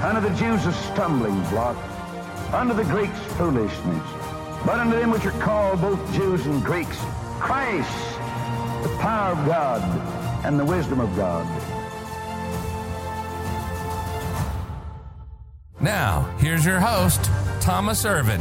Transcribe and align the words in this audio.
Unto 0.00 0.26
the 0.26 0.34
Jews 0.34 0.64
a 0.64 0.72
stumbling 0.72 1.38
block, 1.50 1.76
unto 2.54 2.72
the 2.72 2.84
Greeks 2.84 3.18
foolishness. 3.34 4.02
But 4.64 4.80
unto 4.80 4.98
them 4.98 5.10
which 5.10 5.26
are 5.26 5.38
called 5.42 5.82
both 5.82 6.00
Jews 6.14 6.46
and 6.46 6.64
Greeks, 6.64 6.96
Christ, 7.38 7.90
the 8.82 8.96
power 8.98 9.32
of 9.32 9.46
God 9.46 9.82
and 10.46 10.58
the 10.58 10.64
wisdom 10.64 11.00
of 11.00 11.14
God. 11.16 11.46
Now, 15.82 16.22
here's 16.38 16.64
your 16.64 16.80
host, 16.80 17.30
Thomas 17.60 18.06
Irvin. 18.06 18.40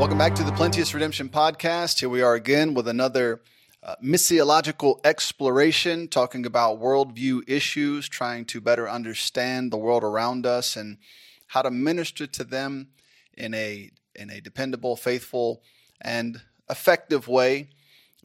Welcome 0.00 0.18
back 0.18 0.34
to 0.34 0.42
the 0.42 0.52
Plenteous 0.52 0.92
Redemption 0.94 1.28
Podcast. 1.28 2.00
Here 2.00 2.08
we 2.08 2.22
are 2.22 2.34
again 2.34 2.74
with 2.74 2.88
another 2.88 3.40
uh, 3.82 3.96
missiological 4.02 5.00
exploration, 5.04 6.06
talking 6.06 6.44
about 6.44 6.80
worldview 6.80 7.48
issues, 7.48 8.08
trying 8.08 8.44
to 8.44 8.60
better 8.60 8.88
understand 8.88 9.72
the 9.72 9.78
world 9.78 10.04
around 10.04 10.44
us 10.44 10.76
and 10.76 10.98
how 11.46 11.62
to 11.62 11.70
minister 11.70 12.26
to 12.26 12.44
them 12.44 12.88
in 13.36 13.54
a 13.54 13.90
in 14.14 14.28
a 14.30 14.40
dependable, 14.40 14.96
faithful, 14.96 15.62
and 16.00 16.42
effective 16.68 17.26
way. 17.26 17.70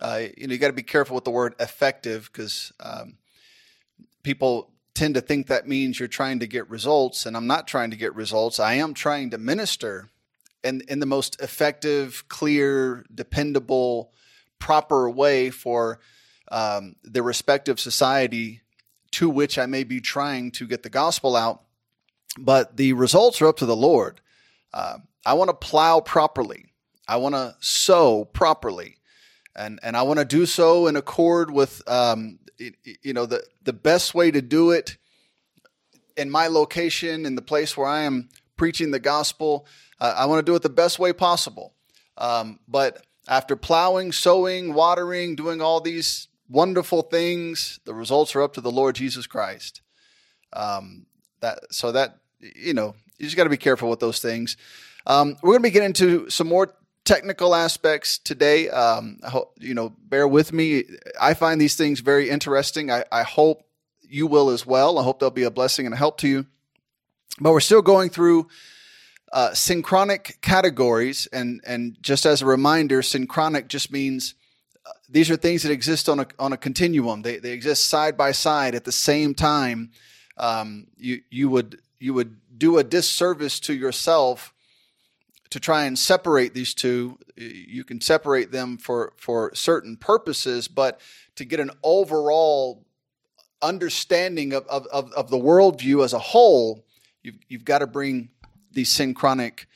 Uh, 0.02 0.24
you 0.38 0.48
know, 0.48 0.54
you 0.54 0.60
got 0.60 0.68
to 0.68 0.74
be 0.74 0.84
careful 0.84 1.16
with 1.16 1.24
the 1.24 1.32
word 1.32 1.56
effective 1.60 2.30
because 2.32 2.74
um, 2.82 3.18
people 4.24 4.72
tend 4.94 5.14
to 5.16 5.22
think 5.22 5.48
that 5.48 5.68
means 5.68 6.00
you're 6.00 6.08
trying 6.08 6.40
to 6.40 6.48
get 6.48 6.70
results, 6.70 7.26
and 7.26 7.38
I'm 7.38 7.48
not 7.48 7.68
trying 7.68 7.92
to 7.92 7.98
get 7.98 8.14
results. 8.16 8.60
I 8.60 8.74
am 8.74 8.94
trying 8.94 9.30
to 9.30 9.38
minister 9.38 10.10
in, 10.64 10.82
in 10.90 11.00
the 11.00 11.06
most 11.06 11.40
effective, 11.42 12.26
clear, 12.28 13.06
dependable, 13.14 14.12
proper 14.60 15.10
way 15.10 15.50
for 15.50 16.00
um, 16.52 16.96
the 17.04 17.24
respective 17.24 17.80
society 17.80 18.62
to 19.12 19.30
which 19.30 19.58
I 19.58 19.66
may 19.66 19.84
be 19.84 20.02
trying 20.02 20.52
to 20.52 20.68
get 20.68 20.84
the 20.84 20.90
gospel 20.90 21.36
out. 21.36 21.64
But 22.38 22.76
the 22.76 22.94
results 22.94 23.42
are 23.42 23.48
up 23.48 23.58
to 23.58 23.66
the 23.66 23.76
Lord. 23.76 24.20
Uh, 24.74 24.98
I 25.26 25.34
want 25.34 25.50
to 25.50 25.56
plow 25.56 26.02
properly. 26.02 26.74
I 27.08 27.18
want 27.18 27.36
to 27.36 27.56
sow 27.60 28.26
properly, 28.26 28.98
and 29.56 29.80
and 29.84 29.96
I 29.96 30.02
want 30.02 30.20
to 30.20 30.26
do 30.26 30.46
so 30.46 30.88
in 30.88 30.96
accord 30.98 31.50
with 31.50 31.82
um, 31.88 32.40
you 32.58 33.14
know 33.14 33.26
the 33.26 33.44
the 33.64 33.74
best 33.74 34.14
way 34.14 34.32
to 34.32 34.42
do 34.42 34.72
it 34.72 34.98
in 36.18 36.30
my 36.30 36.48
location 36.48 37.26
in 37.26 37.36
the 37.36 37.42
place 37.42 37.78
where 37.78 37.88
I 37.88 38.02
am 38.02 38.30
preaching 38.58 38.92
the 38.92 39.00
gospel. 39.00 39.66
Uh, 40.00 40.14
I 40.18 40.26
want 40.26 40.46
to 40.46 40.52
do 40.52 40.56
it 40.56 40.62
the 40.62 40.70
best 40.70 41.00
way 41.00 41.14
possible. 41.14 41.74
Um, 42.18 42.60
but 42.68 43.06
after 43.28 43.56
plowing, 43.56 44.12
sowing, 44.12 44.74
watering, 44.74 45.36
doing 45.36 45.62
all 45.62 45.82
these 45.82 46.28
wonderful 46.50 47.02
things, 47.02 47.80
the 47.86 47.94
results 47.94 48.36
are 48.36 48.42
up 48.42 48.54
to 48.54 48.62
the 48.62 48.72
Lord 48.72 48.96
Jesus 48.96 49.28
Christ. 49.28 49.82
Um, 50.54 51.06
that 51.42 51.60
so 51.72 51.92
that 51.92 52.20
you 52.40 52.74
know 52.74 52.96
you 53.18 53.26
just 53.26 53.36
got 53.36 53.44
to 53.44 53.50
be 53.50 53.58
careful 53.58 53.90
with 53.90 54.00
those 54.00 54.20
things. 54.20 54.58
Um, 55.06 55.38
we're 55.42 55.54
going 55.54 55.64
to 55.64 55.70
be 55.70 55.72
getting 55.72 55.88
into 55.88 56.30
some 56.30 56.48
more 56.48 56.74
technical 57.04 57.54
aspects 57.54 58.18
today. 58.18 58.70
Um, 58.70 59.20
you 59.60 59.74
know, 59.74 59.94
bear 60.00 60.28
with 60.28 60.52
me. 60.52 60.86
I 61.20 61.34
find 61.34 61.62
these 61.62 61.76
things 61.76 62.00
very 62.00 62.30
interesting. 62.30 62.92
I, 62.92 63.06
I 63.12 63.24
hope 63.24 63.64
you 64.02 64.28
will 64.28 64.50
as 64.50 64.66
well. 64.66 64.98
I 64.98 65.04
hope 65.04 65.20
they'll 65.20 65.30
be 65.30 65.44
a 65.44 65.52
blessing 65.52 65.86
and 65.86 65.94
a 65.94 65.98
help 65.98 66.18
to 66.20 66.28
you. 66.28 66.46
But 67.40 67.52
we're 67.52 67.60
still 67.60 67.82
going 67.82 68.10
through 68.10 68.48
uh, 69.36 69.54
synchronic 69.54 70.38
categories, 70.42 71.28
and 71.34 71.62
and 71.68 71.98
just 72.02 72.26
as 72.26 72.42
a 72.42 72.46
reminder, 72.46 73.02
synchronic 73.02 73.68
just 73.68 73.92
means 73.92 74.34
uh, 74.86 74.92
these 75.10 75.30
are 75.30 75.36
things 75.36 75.62
that 75.64 75.74
exist 75.74 76.08
on 76.08 76.22
a 76.22 76.28
on 76.40 76.54
a 76.54 76.58
continuum. 76.58 77.22
They 77.22 77.38
they 77.38 77.52
exist 77.52 77.90
side 77.90 78.16
by 78.16 78.32
side 78.32 78.76
at 78.76 78.86
the 78.86 78.94
same 78.94 79.36
time. 79.36 79.92
Um, 80.38 80.88
you 80.98 81.22
you 81.30 81.50
would 81.50 81.82
you 82.00 82.14
would 82.14 82.38
do 82.58 82.78
a 82.78 82.84
disservice 82.84 83.60
to 83.60 83.74
yourself 83.74 84.54
to 85.50 85.60
try 85.60 85.84
and 85.84 86.00
separate 86.00 86.54
these 86.54 86.74
two. 86.74 87.20
You 87.36 87.84
can 87.84 88.00
separate 88.00 88.54
them 88.54 88.78
for 88.78 89.12
for 89.18 89.54
certain 89.54 89.98
purposes, 89.98 90.70
but 90.70 91.02
to 91.36 91.44
get 91.44 91.60
an 91.60 91.72
overall 91.84 92.86
understanding 93.62 94.54
of, 94.54 94.66
of, 94.68 94.86
of, 94.88 95.12
of 95.12 95.30
the 95.30 95.38
worldview 95.38 96.06
as 96.06 96.14
a 96.14 96.20
whole, 96.20 96.86
you've, 97.24 97.40
you've 97.50 97.66
got 97.66 97.80
to 97.80 97.88
bring 97.88 98.30
these 98.76 98.92
synchronic 98.92 99.68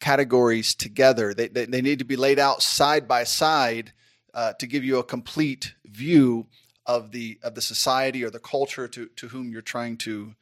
categories 0.00 0.74
together. 0.74 1.34
They, 1.34 1.48
they, 1.48 1.66
they 1.66 1.82
need 1.82 1.98
to 1.98 2.04
be 2.04 2.16
laid 2.16 2.38
out 2.38 2.62
side 2.62 3.06
by 3.06 3.24
side 3.24 3.92
uh, 4.32 4.54
to 4.54 4.66
give 4.66 4.84
you 4.84 4.98
a 4.98 5.04
complete 5.04 5.74
view 5.84 6.46
of 6.86 7.12
the 7.12 7.38
of 7.42 7.54
the 7.54 7.62
society 7.62 8.24
or 8.24 8.30
the 8.30 8.38
culture 8.38 8.86
to, 8.88 9.06
to 9.16 9.28
whom 9.28 9.50
you're 9.50 9.62
trying 9.62 9.96
to 9.98 10.34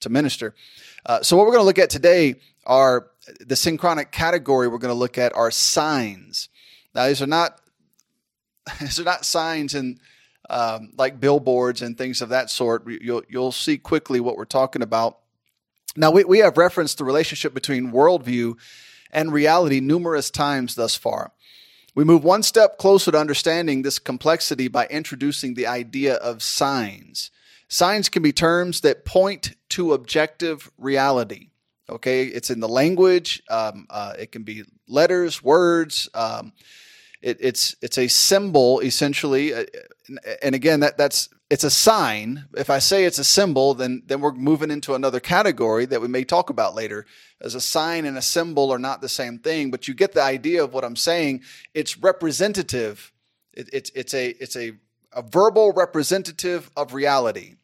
to 0.00 0.08
minister. 0.08 0.54
Uh, 1.04 1.22
so 1.22 1.36
what 1.36 1.46
we're 1.46 1.52
going 1.52 1.62
to 1.62 1.66
look 1.66 1.78
at 1.78 1.90
today 1.90 2.36
are 2.64 3.08
the 3.40 3.56
synchronic 3.56 4.10
category 4.10 4.66
we're 4.68 4.78
going 4.78 4.94
to 4.94 4.98
look 4.98 5.18
at 5.18 5.34
are 5.36 5.50
signs. 5.50 6.48
Now 6.94 7.06
these 7.06 7.20
are 7.20 7.26
not 7.26 7.60
these 8.80 8.98
are 8.98 9.04
not 9.04 9.24
signs 9.24 9.74
and 9.74 9.98
um, 10.48 10.92
like 10.96 11.20
billboards 11.20 11.82
and 11.82 11.96
things 11.96 12.22
of 12.22 12.30
that 12.30 12.50
sort. 12.50 12.84
You'll 12.88 13.22
you'll 13.28 13.52
see 13.52 13.78
quickly 13.78 14.20
what 14.20 14.36
we're 14.36 14.44
talking 14.44 14.82
about. 14.82 15.18
Now, 15.96 16.10
we, 16.10 16.24
we 16.24 16.38
have 16.38 16.56
referenced 16.56 16.98
the 16.98 17.04
relationship 17.04 17.52
between 17.52 17.92
worldview 17.92 18.54
and 19.10 19.32
reality 19.32 19.80
numerous 19.80 20.30
times 20.30 20.74
thus 20.74 20.94
far. 20.94 21.32
We 21.94 22.04
move 22.04 22.22
one 22.22 22.42
step 22.42 22.78
closer 22.78 23.10
to 23.10 23.18
understanding 23.18 23.82
this 23.82 23.98
complexity 23.98 24.68
by 24.68 24.86
introducing 24.86 25.54
the 25.54 25.66
idea 25.66 26.14
of 26.14 26.42
signs. 26.42 27.30
Signs 27.68 28.08
can 28.08 28.22
be 28.22 28.32
terms 28.32 28.80
that 28.82 29.04
point 29.04 29.56
to 29.70 29.92
objective 29.92 30.70
reality. 30.78 31.50
Okay, 31.88 32.26
it's 32.26 32.50
in 32.50 32.60
the 32.60 32.68
language. 32.68 33.42
Um, 33.50 33.86
uh, 33.90 34.14
it 34.18 34.30
can 34.30 34.44
be 34.44 34.62
letters, 34.86 35.42
words. 35.42 36.08
Um, 36.14 36.52
it, 37.20 37.38
it's 37.40 37.74
it's 37.82 37.98
a 37.98 38.08
symbol 38.08 38.80
essentially, 38.80 39.52
uh, 39.52 39.64
and 40.40 40.54
again 40.54 40.80
that 40.80 40.96
that's 40.96 41.28
it's 41.50 41.64
a 41.64 41.70
sign. 41.70 42.46
If 42.56 42.70
I 42.70 42.78
say 42.78 43.04
it's 43.04 43.18
a 43.18 43.24
symbol, 43.24 43.74
then 43.74 44.02
then 44.06 44.20
we're 44.20 44.32
moving 44.32 44.70
into 44.70 44.94
another 44.94 45.18
category 45.18 45.84
that 45.86 46.00
we 46.00 46.06
may 46.08 46.24
talk 46.24 46.48
about 46.48 46.76
later. 46.76 47.06
As 47.40 47.56
a 47.56 47.60
sign 47.60 48.04
and 48.04 48.16
a 48.16 48.22
symbol 48.22 48.70
are 48.70 48.78
not 48.78 49.00
the 49.00 49.08
same 49.08 49.38
thing, 49.38 49.70
but 49.70 49.88
you 49.88 49.94
get 49.94 50.12
the 50.12 50.22
idea 50.22 50.62
of 50.62 50.72
what 50.72 50.84
I'm 50.84 50.96
saying. 50.96 51.42
It's 51.74 51.98
representative. 51.98 53.12
It, 53.52 53.68
it's 53.72 53.90
it's 53.96 54.14
a 54.14 54.28
it's 54.28 54.56
a 54.56 54.72
a 55.12 55.22
verbal 55.22 55.72
representative 55.72 56.70
of 56.76 56.94
reality. 56.94 57.56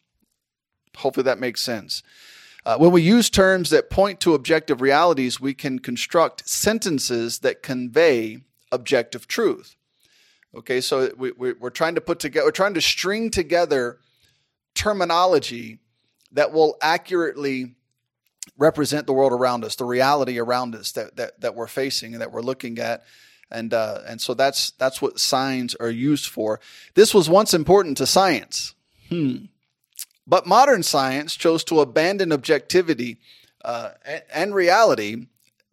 Hopefully 0.96 1.24
that 1.24 1.38
makes 1.38 1.62
sense. 1.62 2.02
Uh, 2.64 2.76
when 2.76 2.90
we 2.90 3.00
use 3.00 3.30
terms 3.30 3.70
that 3.70 3.90
point 3.90 4.18
to 4.18 4.34
objective 4.34 4.80
realities, 4.80 5.40
we 5.40 5.54
can 5.54 5.78
construct 5.78 6.48
sentences 6.48 7.38
that 7.38 7.62
convey 7.62 8.38
objective 8.72 9.28
truth. 9.28 9.75
Okay, 10.56 10.80
so 10.80 11.10
we, 11.16 11.32
we, 11.32 11.52
are 11.62 11.70
trying 11.70 11.96
to 11.96 12.00
put 12.00 12.18
together, 12.18 12.46
we're 12.46 12.50
trying 12.50 12.74
to 12.74 12.80
string 12.80 13.30
together 13.30 13.98
terminology 14.74 15.78
that 16.32 16.52
will 16.52 16.76
accurately 16.80 17.74
represent 18.56 19.06
the 19.06 19.12
world 19.12 19.32
around 19.32 19.64
us, 19.64 19.76
the 19.76 19.84
reality 19.84 20.38
around 20.38 20.74
us 20.74 20.92
that 20.92 21.16
that, 21.16 21.40
that 21.40 21.54
we're 21.54 21.66
facing 21.66 22.14
and 22.14 22.22
that 22.22 22.32
we're 22.32 22.40
looking 22.40 22.78
at. 22.78 23.04
And 23.50 23.74
uh, 23.74 24.00
and 24.06 24.20
so 24.20 24.34
that's 24.34 24.70
that's 24.72 25.02
what 25.02 25.20
signs 25.20 25.74
are 25.74 25.90
used 25.90 26.26
for. 26.26 26.58
This 26.94 27.12
was 27.12 27.28
once 27.28 27.52
important 27.52 27.98
to 27.98 28.06
science. 28.06 28.74
Hmm. 29.10 29.46
But 30.26 30.46
modern 30.46 30.82
science 30.82 31.36
chose 31.36 31.62
to 31.64 31.80
abandon 31.80 32.32
objectivity 32.32 33.18
uh, 33.64 33.90
and, 34.04 34.22
and 34.32 34.54
reality 34.54 35.26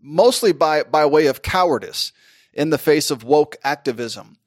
mostly 0.04 0.52
by, 0.52 0.84
by 0.84 1.06
way 1.06 1.28
of 1.28 1.42
cowardice 1.42 2.12
in 2.54 2.70
the 2.70 2.78
face 2.78 3.10
of 3.10 3.24
woke 3.24 3.56
activism. 3.64 4.38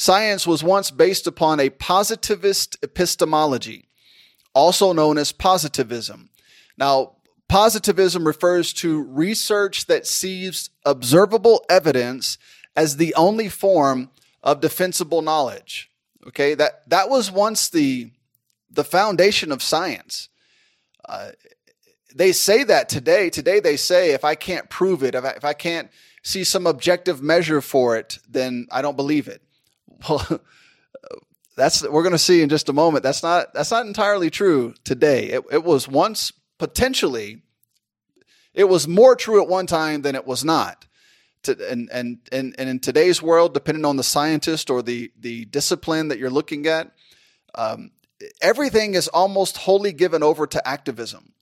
Science 0.00 0.46
was 0.46 0.64
once 0.64 0.90
based 0.90 1.26
upon 1.26 1.60
a 1.60 1.68
positivist 1.68 2.74
epistemology, 2.82 3.84
also 4.54 4.94
known 4.94 5.18
as 5.18 5.30
positivism. 5.30 6.30
Now, 6.78 7.16
positivism 7.50 8.26
refers 8.26 8.72
to 8.72 9.02
research 9.02 9.88
that 9.88 10.06
sees 10.06 10.70
observable 10.86 11.66
evidence 11.68 12.38
as 12.74 12.96
the 12.96 13.14
only 13.14 13.50
form 13.50 14.08
of 14.42 14.62
defensible 14.62 15.20
knowledge. 15.20 15.90
Okay, 16.28 16.54
that, 16.54 16.88
that 16.88 17.10
was 17.10 17.30
once 17.30 17.68
the, 17.68 18.10
the 18.70 18.84
foundation 18.84 19.52
of 19.52 19.62
science. 19.62 20.30
Uh, 21.06 21.32
they 22.14 22.32
say 22.32 22.64
that 22.64 22.88
today. 22.88 23.28
Today 23.28 23.60
they 23.60 23.76
say 23.76 24.12
if 24.12 24.24
I 24.24 24.34
can't 24.34 24.70
prove 24.70 25.02
it, 25.02 25.14
if 25.14 25.26
I, 25.26 25.30
if 25.32 25.44
I 25.44 25.52
can't 25.52 25.90
see 26.22 26.42
some 26.42 26.66
objective 26.66 27.20
measure 27.20 27.60
for 27.60 27.98
it, 27.98 28.18
then 28.26 28.66
I 28.70 28.80
don't 28.80 28.96
believe 28.96 29.28
it. 29.28 29.42
Well, 30.08 30.40
that's 31.56 31.86
we're 31.86 32.02
going 32.02 32.12
to 32.12 32.18
see 32.18 32.42
in 32.42 32.48
just 32.48 32.68
a 32.68 32.72
moment. 32.72 33.02
That's 33.02 33.22
not 33.22 33.52
that's 33.52 33.70
not 33.70 33.86
entirely 33.86 34.30
true 34.30 34.74
today. 34.84 35.26
It, 35.26 35.44
it 35.52 35.64
was 35.64 35.86
once 35.86 36.32
potentially, 36.58 37.42
it 38.54 38.64
was 38.64 38.88
more 38.88 39.16
true 39.16 39.42
at 39.42 39.48
one 39.48 39.66
time 39.66 40.02
than 40.02 40.14
it 40.14 40.26
was 40.26 40.44
not. 40.44 40.86
To, 41.44 41.70
and, 41.70 41.88
and 41.90 42.18
and 42.32 42.54
and 42.58 42.68
in 42.68 42.80
today's 42.80 43.22
world, 43.22 43.54
depending 43.54 43.84
on 43.84 43.96
the 43.96 44.02
scientist 44.02 44.70
or 44.70 44.82
the 44.82 45.10
the 45.18 45.46
discipline 45.46 46.08
that 46.08 46.18
you're 46.18 46.30
looking 46.30 46.66
at, 46.66 46.92
um, 47.54 47.90
everything 48.40 48.94
is 48.94 49.08
almost 49.08 49.58
wholly 49.58 49.92
given 49.92 50.22
over 50.22 50.46
to 50.46 50.68
activism. 50.68 51.32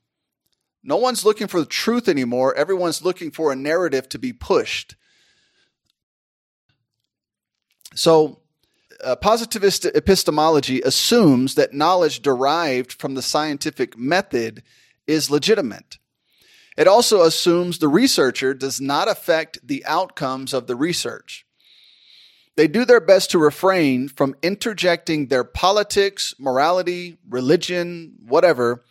No 0.83 0.97
one's 0.97 1.25
looking 1.25 1.49
for 1.49 1.61
the 1.61 1.67
truth 1.67 2.09
anymore. 2.09 2.55
Everyone's 2.55 3.05
looking 3.05 3.31
for 3.31 3.53
a 3.53 3.57
narrative 3.57 4.09
to 4.11 4.19
be 4.19 4.33
pushed. 4.33 4.95
So 7.95 8.41
uh, 9.03 9.17
positivist 9.17 9.85
epistemology 9.85 10.81
assumes 10.81 11.55
that 11.55 11.73
knowledge 11.73 12.21
derived 12.21 12.93
from 12.93 13.15
the 13.15 13.23
scientific 13.23 13.97
method 13.97 14.63
is 15.07 15.31
legitimate. 15.31 15.99
It 16.77 16.87
also 16.87 17.23
assumes 17.23 17.79
the 17.79 17.89
researcher 17.89 18.55
does 18.55 18.81
not 18.81 19.09
affect 19.09 19.67
the 19.67 19.85
outcomes 19.85 20.55
of 20.55 20.67
the 20.67 20.77
research. 20.77 21.45
They 22.57 22.69
do 22.69 22.85
their 22.85 23.01
best 23.01 23.31
to 23.31 23.39
refrain 23.39 24.09
from 24.09 24.35
interjecting 24.43 25.27
their 25.27 25.45
politics, 25.45 26.35
morality, 26.39 27.17
religion, 27.29 28.15
whatever. 28.27 28.85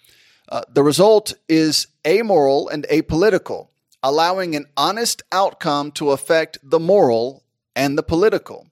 Uh, 0.49 0.61
the 0.73 0.83
result 0.83 1.33
is 1.49 1.87
amoral 2.05 2.69
and 2.69 2.85
apolitical, 2.89 3.67
allowing 4.01 4.55
an 4.55 4.65
honest 4.77 5.21
outcome 5.31 5.91
to 5.93 6.11
affect 6.11 6.57
the 6.63 6.79
moral 6.79 7.43
and 7.75 7.97
the 7.97 8.03
political. 8.03 8.67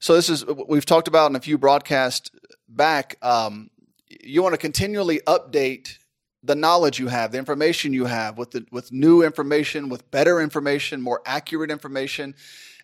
So 0.00 0.14
this 0.14 0.28
is 0.28 0.44
we've 0.46 0.86
talked 0.86 1.08
about 1.08 1.30
in 1.30 1.36
a 1.36 1.40
few 1.40 1.58
broadcasts 1.58 2.30
back. 2.68 3.16
Um, 3.20 3.70
you 4.08 4.42
want 4.42 4.52
to 4.52 4.58
continually 4.58 5.20
update 5.26 5.98
the 6.44 6.54
knowledge 6.54 7.00
you 7.00 7.08
have, 7.08 7.32
the 7.32 7.38
information 7.38 7.92
you 7.92 8.04
have, 8.04 8.38
with 8.38 8.52
the, 8.52 8.64
with 8.70 8.92
new 8.92 9.22
information, 9.22 9.88
with 9.88 10.08
better 10.12 10.40
information, 10.40 11.02
more 11.02 11.20
accurate 11.26 11.70
information, 11.70 12.36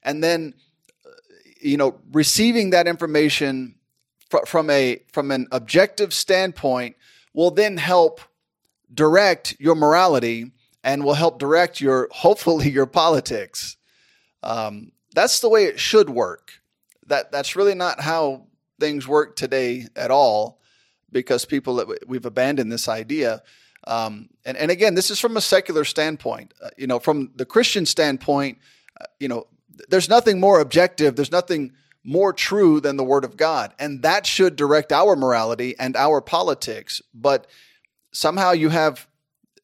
and 0.03 0.25
then 0.25 0.55
uh, 1.07 1.11
you 1.61 1.77
know 1.77 2.01
receiving 2.13 2.71
that 2.71 2.89
information 2.89 3.77
fr- 4.29 4.45
from 4.47 4.69
a 4.69 5.01
from 5.13 5.31
an 5.31 5.47
objective 5.53 6.13
standpoint 6.13 6.97
will 7.33 7.53
then 7.53 7.77
help 7.77 8.21
direct 8.93 9.57
your 9.61 9.77
morality 9.77 10.51
and 10.83 11.05
will 11.05 11.15
help 11.15 11.39
direct 11.39 11.81
your 11.81 12.09
hopefully 12.13 12.69
your 12.69 12.87
politics. 12.87 13.77
Um, 14.43 14.91
that's 15.15 15.39
the 15.39 15.49
way 15.49 15.67
it 15.67 15.79
should 15.79 16.11
work 16.11 16.61
that 17.09 17.33
that's 17.33 17.57
really 17.57 17.75
not 17.75 18.01
how 18.01 18.47
things 18.81 19.07
work 19.07 19.37
today 19.37 19.87
at 19.97 20.11
all 20.11 20.61
because 21.13 21.45
people 21.45 21.77
that 21.77 22.09
we've 22.09 22.27
abandoned 22.27 22.73
this 22.73 22.89
idea. 22.89 23.43
Um, 23.87 24.31
and, 24.45 24.57
and 24.57 24.71
again 24.71 24.95
this 24.95 25.11
is 25.11 25.21
from 25.21 25.37
a 25.37 25.41
secular 25.41 25.85
standpoint. 25.85 26.55
Uh, 26.63 26.71
you 26.77 26.87
know 26.87 26.99
from 26.99 27.31
the 27.37 27.45
christian 27.45 27.85
standpoint 27.85 28.59
uh, 29.01 29.05
you 29.21 29.29
know 29.29 29.47
there's 29.89 30.09
nothing 30.09 30.41
more 30.41 30.61
objective 30.61 31.17
there's 31.17 31.33
nothing 31.33 31.73
more 32.05 32.35
true 32.35 32.81
than 32.81 32.97
the 32.97 33.05
word 33.05 33.25
of 33.25 33.37
god. 33.37 33.73
And 33.79 34.03
that 34.03 34.27
should 34.27 34.57
direct 34.57 34.93
our 34.93 35.17
morality 35.17 35.75
and 35.79 35.97
our 35.97 36.21
politics. 36.21 37.01
But 37.15 37.47
somehow 38.13 38.53
you 38.53 38.69
have 38.69 39.09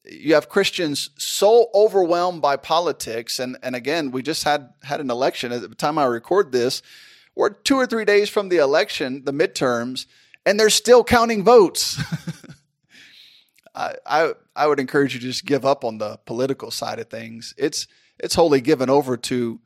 you 0.04 0.34
have 0.34 0.48
Christians 0.48 1.10
so 1.18 1.68
overwhelmed 1.74 2.40
by 2.40 2.56
politics. 2.56 3.38
And 3.38 3.58
and 3.62 3.76
again 3.76 4.10
we 4.10 4.22
just 4.22 4.44
had 4.44 4.72
had 4.82 5.00
an 5.00 5.10
election. 5.10 5.52
At 5.52 5.60
the 5.60 5.74
time 5.74 5.98
I 5.98 6.06
record 6.06 6.50
this 6.50 6.82
we're 7.40 7.50
two 7.50 7.76
or 7.76 7.86
three 7.86 8.04
days 8.04 8.28
from 8.28 8.48
the 8.48 8.58
election, 8.58 9.24
the 9.24 9.32
midterms, 9.32 10.06
and 10.44 10.60
they're 10.60 10.70
still 10.70 11.02
counting 11.02 11.42
votes. 11.42 12.00
I, 13.74 13.94
I, 14.04 14.32
I 14.54 14.66
would 14.66 14.78
encourage 14.78 15.14
you 15.14 15.20
to 15.20 15.26
just 15.26 15.46
give 15.46 15.64
up 15.64 15.84
on 15.84 15.98
the 15.98 16.18
political 16.26 16.70
side 16.70 16.98
of 16.98 17.08
things. 17.08 17.54
It's 17.56 17.86
it's 18.18 18.34
wholly 18.34 18.60
given 18.60 18.90
over 18.90 19.16
to 19.16 19.60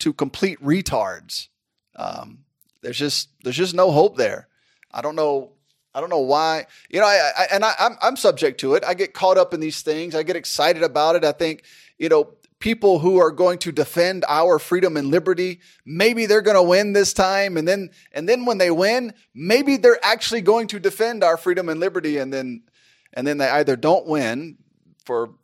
to 0.00 0.12
complete 0.12 0.60
retards. 0.60 1.48
Um, 1.94 2.40
there's 2.82 2.98
just 2.98 3.28
there's 3.44 3.56
just 3.56 3.74
no 3.74 3.90
hope 3.90 4.16
there. 4.16 4.48
I 4.90 5.00
don't 5.00 5.16
know 5.16 5.52
I 5.94 6.00
don't 6.00 6.10
know 6.10 6.20
why. 6.20 6.66
You 6.88 7.00
know, 7.00 7.06
I, 7.06 7.30
I 7.36 7.46
and 7.52 7.64
I, 7.64 7.74
I'm 7.78 7.96
I'm 8.00 8.16
subject 8.16 8.60
to 8.60 8.74
it. 8.74 8.84
I 8.84 8.94
get 8.94 9.14
caught 9.14 9.38
up 9.38 9.52
in 9.54 9.60
these 9.60 9.82
things. 9.82 10.14
I 10.14 10.22
get 10.22 10.36
excited 10.36 10.82
about 10.82 11.16
it. 11.16 11.24
I 11.24 11.32
think 11.32 11.64
you 11.98 12.08
know 12.08 12.34
people 12.62 13.00
who 13.00 13.18
are 13.18 13.32
going 13.32 13.58
to 13.58 13.72
defend 13.72 14.24
our 14.28 14.60
freedom 14.60 14.96
and 14.96 15.08
liberty. 15.08 15.58
Maybe 15.84 16.26
they're 16.26 16.40
going 16.40 16.56
to 16.56 16.62
win 16.62 16.92
this 16.92 17.12
time. 17.12 17.56
And 17.56 17.66
then, 17.66 17.90
and 18.12 18.28
then 18.28 18.46
when 18.46 18.58
they 18.58 18.70
win, 18.70 19.14
maybe 19.34 19.76
they're 19.76 19.98
actually 20.02 20.42
going 20.42 20.68
to 20.68 20.78
defend 20.78 21.24
our 21.24 21.36
freedom 21.36 21.68
and 21.68 21.80
liberty. 21.80 22.18
And 22.18 22.32
then, 22.32 22.62
and 23.12 23.26
then 23.26 23.38
they 23.38 23.48
either 23.48 23.74
don't 23.74 24.06
win 24.06 24.58
for 25.04 25.34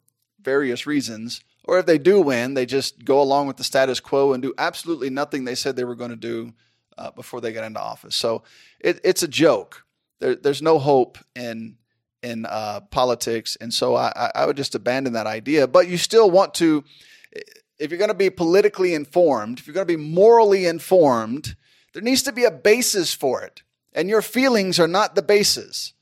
various 0.41 0.87
reasons, 0.87 1.43
or 1.65 1.81
if 1.81 1.87
they 1.87 1.99
do 1.99 2.21
win, 2.21 2.55
they 2.55 2.65
just 2.65 3.05
go 3.05 3.21
along 3.21 3.49
with 3.49 3.57
the 3.57 3.65
status 3.65 3.99
quo 3.99 4.33
and 4.33 4.41
do 4.41 4.55
absolutely 4.57 5.11
nothing 5.11 5.45
they 5.45 5.57
said 5.57 5.75
they 5.75 5.85
were 5.85 5.97
going 5.97 6.11
to 6.11 6.17
do 6.17 6.53
uh, 6.97 7.11
before 7.11 7.41
they 7.41 7.53
got 7.53 7.65
into 7.65 7.81
office. 7.81 8.15
So 8.15 8.45
it, 8.79 9.01
it's 9.03 9.25
a 9.25 9.29
joke. 9.29 9.85
There, 10.21 10.37
there's 10.37 10.63
no 10.63 10.79
hope 10.79 11.19
in 11.35 11.77
in 12.23 12.47
uh, 12.47 12.81
politics, 12.91 13.57
and 13.61 13.73
so 13.73 13.95
I, 13.95 14.33
I 14.35 14.47
would 14.47 14.57
just 14.57 14.75
abandon 14.75 15.13
that 15.13 15.29
idea. 15.29 15.69
But 15.69 15.87
you 15.87 15.97
still 15.97 16.31
want 16.31 16.55
to 16.55 16.83
if 17.33 17.91
you're 17.91 17.99
going 17.99 18.09
to 18.09 18.15
be 18.15 18.31
politically 18.31 18.95
informed, 18.95 19.59
if 19.59 19.67
you're 19.67 19.75
going 19.75 19.87
to 19.87 19.97
be 19.97 20.03
morally 20.03 20.67
informed, 20.67 21.57
there 21.93 22.03
needs 22.03 22.23
to 22.25 22.33
be 22.33 22.45
a 22.45 22.51
basis 22.51 23.15
for 23.15 23.43
it. 23.43 23.63
And 23.93 24.09
your 24.09 24.23
feelings 24.23 24.79
are 24.79 24.89
not 24.89 25.15
the 25.15 25.23
basis. 25.23 25.93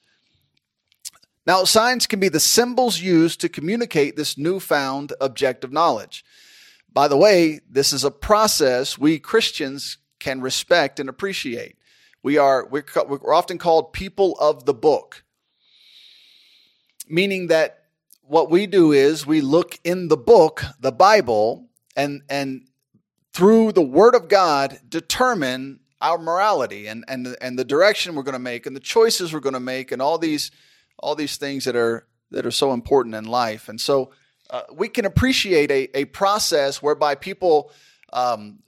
Now, 1.47 1.65
signs 1.65 2.07
can 2.07 2.19
be 2.19 2.29
the 2.29 2.41
symbols 2.41 3.01
used 3.01 3.41
to 3.41 3.49
communicate 3.49 4.17
this 4.17 4.37
newfound 4.37 5.13
objective 5.21 5.73
knowledge. 5.73 6.25
By 6.93 7.09
the 7.09 7.17
way, 7.17 7.61
this 7.71 7.93
is 7.93 8.05
a 8.05 8.11
process 8.11 8.99
we 8.99 9.19
Christians 9.19 9.99
can 10.19 10.41
respect 10.41 10.99
and 10.99 11.09
appreciate. 11.09 11.77
We 12.23 12.39
are 12.39 12.67
we're, 12.67 12.85
we're 13.07 13.35
often 13.35 13.59
called 13.59 13.93
people 13.93 14.37
of 14.41 14.65
the 14.65 14.75
book, 14.75 15.23
meaning 17.09 17.47
that 17.49 17.86
what 18.29 18.51
we 18.51 18.67
do 18.67 18.93
is 18.93 19.27
we 19.27 19.41
look 19.41 19.79
in 19.85 20.09
the 20.09 20.17
book, 20.17 20.63
the 20.81 20.93
Bible, 20.93 21.69
and 21.95 22.23
and 22.29 22.69
through 23.33 23.73
the 23.73 23.83
Word 23.83 24.15
of 24.15 24.29
God 24.29 24.79
determine 24.89 25.81
our 26.01 26.19
morality 26.19 26.87
and 26.87 27.05
and 27.09 27.37
and 27.41 27.59
the 27.59 27.65
direction 27.65 28.15
we're 28.15 28.23
going 28.23 28.33
to 28.35 28.39
make 28.39 28.67
and 28.67 28.75
the 28.75 28.81
choices 28.81 29.33
we're 29.33 29.41
going 29.41 29.55
to 29.55 29.61
make 29.61 29.93
and 29.93 30.03
all 30.03 30.19
these 30.19 30.51
all 30.99 31.15
these 31.15 31.37
things 31.37 31.65
that 31.65 31.77
are 31.77 32.07
that 32.31 32.47
are 32.47 32.51
so 32.51 32.73
important 32.73 33.15
in 33.15 33.25
life. 33.25 33.69
And 33.69 33.81
so 33.81 34.11
uh, 34.51 34.63
we 34.73 34.89
can 34.89 35.05
appreciate 35.05 35.71
a, 35.71 35.89
a 35.97 36.05
process 36.07 36.83
whereby 36.83 37.15
people 37.15 37.71
um, 38.13 38.61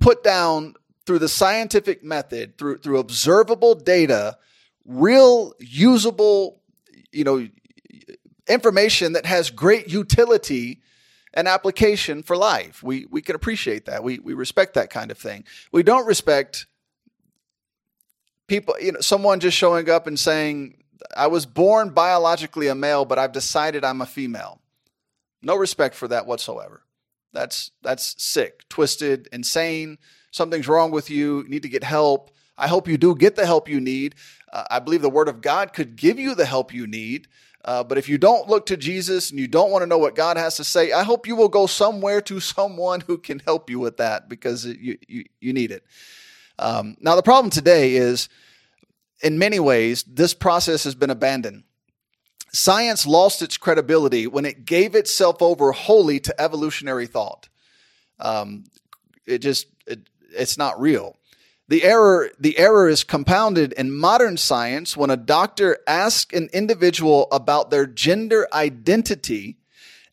put 0.00 0.22
down 0.22 0.74
through 1.06 1.18
the 1.18 1.28
scientific 1.28 2.02
method, 2.02 2.56
through 2.58 2.78
through 2.78 2.98
observable 2.98 3.74
data, 3.74 4.38
real 4.84 5.52
usable, 5.58 6.60
you 7.12 7.24
know, 7.24 7.46
information 8.48 9.12
that 9.12 9.26
has 9.26 9.50
great 9.50 9.88
utility 9.88 10.80
and 11.34 11.48
application 11.48 12.22
for 12.22 12.36
life. 12.36 12.82
We, 12.82 13.06
we 13.10 13.22
can 13.22 13.34
appreciate 13.34 13.86
that. 13.86 14.04
We, 14.04 14.18
we 14.18 14.34
respect 14.34 14.74
that 14.74 14.90
kind 14.90 15.10
of 15.10 15.18
thing. 15.18 15.44
We 15.72 15.82
don't 15.82 16.06
respect 16.06 16.66
people, 18.48 18.74
you 18.80 18.92
know, 18.92 19.00
someone 19.00 19.40
just 19.40 19.56
showing 19.56 19.88
up 19.88 20.06
and 20.06 20.18
saying, 20.18 20.82
I 21.16 21.28
was 21.28 21.46
born 21.46 21.90
biologically 21.90 22.68
a 22.68 22.74
male, 22.74 23.04
but 23.04 23.18
I've 23.18 23.32
decided 23.32 23.84
I'm 23.84 24.00
a 24.00 24.06
female. 24.06 24.60
No 25.42 25.56
respect 25.56 25.94
for 25.94 26.06
that 26.08 26.26
whatsoever. 26.26 26.82
That's 27.32 27.70
that's 27.82 28.22
sick, 28.22 28.68
twisted, 28.68 29.28
insane. 29.32 29.98
Something's 30.30 30.68
wrong 30.68 30.90
with 30.90 31.10
you. 31.10 31.38
You 31.42 31.48
need 31.48 31.62
to 31.62 31.68
get 31.68 31.82
help. 31.82 32.30
I 32.56 32.68
hope 32.68 32.86
you 32.86 32.98
do 32.98 33.16
get 33.16 33.36
the 33.36 33.46
help 33.46 33.68
you 33.68 33.80
need. 33.80 34.14
Uh, 34.52 34.64
I 34.70 34.78
believe 34.78 35.02
the 35.02 35.10
Word 35.10 35.28
of 35.28 35.40
God 35.40 35.72
could 35.72 35.96
give 35.96 36.18
you 36.18 36.34
the 36.34 36.44
help 36.44 36.72
you 36.72 36.86
need. 36.86 37.26
Uh, 37.64 37.84
but 37.84 37.96
if 37.96 38.08
you 38.08 38.18
don't 38.18 38.48
look 38.48 38.66
to 38.66 38.76
Jesus 38.76 39.30
and 39.30 39.38
you 39.38 39.46
don't 39.46 39.70
want 39.70 39.82
to 39.82 39.86
know 39.86 39.98
what 39.98 40.16
God 40.16 40.36
has 40.36 40.56
to 40.56 40.64
say, 40.64 40.92
I 40.92 41.04
hope 41.04 41.26
you 41.26 41.36
will 41.36 41.48
go 41.48 41.66
somewhere 41.66 42.20
to 42.22 42.40
someone 42.40 43.00
who 43.00 43.18
can 43.18 43.38
help 43.38 43.70
you 43.70 43.78
with 43.78 43.98
that 43.98 44.28
because 44.28 44.66
you, 44.66 44.98
you, 45.08 45.24
you 45.40 45.52
need 45.52 45.70
it. 45.70 45.84
Um, 46.58 46.96
now, 47.00 47.16
the 47.16 47.22
problem 47.22 47.50
today 47.50 47.94
is, 47.94 48.28
in 49.22 49.38
many 49.38 49.60
ways, 49.60 50.02
this 50.02 50.34
process 50.34 50.84
has 50.84 50.94
been 50.94 51.10
abandoned. 51.10 51.64
Science 52.52 53.06
lost 53.06 53.40
its 53.40 53.56
credibility 53.56 54.26
when 54.26 54.44
it 54.44 54.64
gave 54.66 54.94
itself 54.94 55.40
over 55.40 55.72
wholly 55.72 56.20
to 56.20 56.40
evolutionary 56.40 57.06
thought. 57.06 57.48
Um, 58.18 58.64
it 59.24 59.38
just 59.38 59.66
it, 59.86 60.08
it's 60.30 60.58
not 60.58 60.80
real. 60.80 61.16
The 61.68 61.84
error 61.84 62.30
the 62.38 62.58
error 62.58 62.88
is 62.88 63.04
compounded 63.04 63.72
in 63.72 63.96
modern 63.96 64.36
science 64.36 64.96
when 64.96 65.10
a 65.10 65.16
doctor 65.16 65.78
asks 65.86 66.36
an 66.36 66.48
individual 66.52 67.28
about 67.30 67.70
their 67.70 67.86
gender 67.86 68.46
identity 68.52 69.58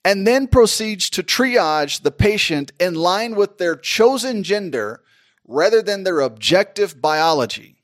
and 0.06 0.26
then 0.26 0.48
proceeds 0.48 1.10
to 1.10 1.24
triage 1.24 2.02
the 2.02 2.12
patient 2.12 2.72
in 2.80 2.96
line 2.96 3.36
with 3.36 3.58
their 3.58 3.76
chosen 3.76 4.44
gender 4.44 5.02
rather 5.46 5.82
than 5.82 6.04
their 6.04 6.22
objective 6.22 7.02
biology. 7.02 7.82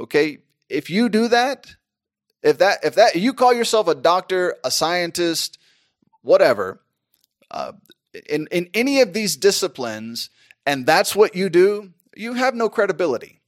Okay? 0.00 0.38
If 0.68 0.88
you 0.88 1.08
do 1.08 1.28
that, 1.28 1.76
if 2.42 2.58
that 2.58 2.78
if 2.84 2.94
that 2.94 3.16
you 3.16 3.34
call 3.34 3.52
yourself 3.52 3.88
a 3.88 3.94
doctor, 3.94 4.56
a 4.64 4.70
scientist, 4.70 5.58
whatever, 6.22 6.80
uh, 7.50 7.72
in 8.28 8.48
in 8.50 8.70
any 8.74 9.00
of 9.00 9.12
these 9.12 9.36
disciplines, 9.36 10.30
and 10.64 10.86
that's 10.86 11.16
what 11.16 11.34
you 11.34 11.48
do, 11.48 11.92
you 12.18 12.34
have 12.34 12.54
no 12.54 12.68
credibility. 12.68 13.40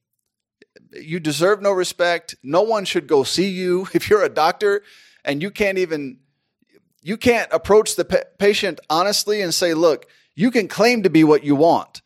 You 0.93 1.19
deserve 1.19 1.61
no 1.61 1.73
respect. 1.73 2.37
No 2.43 2.63
one 2.63 2.85
should 2.85 3.07
go 3.07 3.25
see 3.25 3.49
you 3.49 3.89
if 3.95 4.09
you're 4.09 4.23
a 4.23 4.29
doctor 4.29 4.83
and 5.25 5.43
you 5.43 5.51
can't 5.51 5.79
even 5.79 6.19
you 7.03 7.17
can't 7.17 7.51
approach 7.51 7.97
the 7.97 8.05
pa- 8.05 8.29
patient 8.39 8.79
honestly 8.89 9.41
and 9.41 9.53
say, 9.53 9.75
"Look, 9.75 10.07
you 10.35 10.51
can 10.51 10.69
claim 10.69 11.03
to 11.03 11.11
be 11.11 11.25
what 11.25 11.45
you 11.45 11.57
want, 11.57 12.03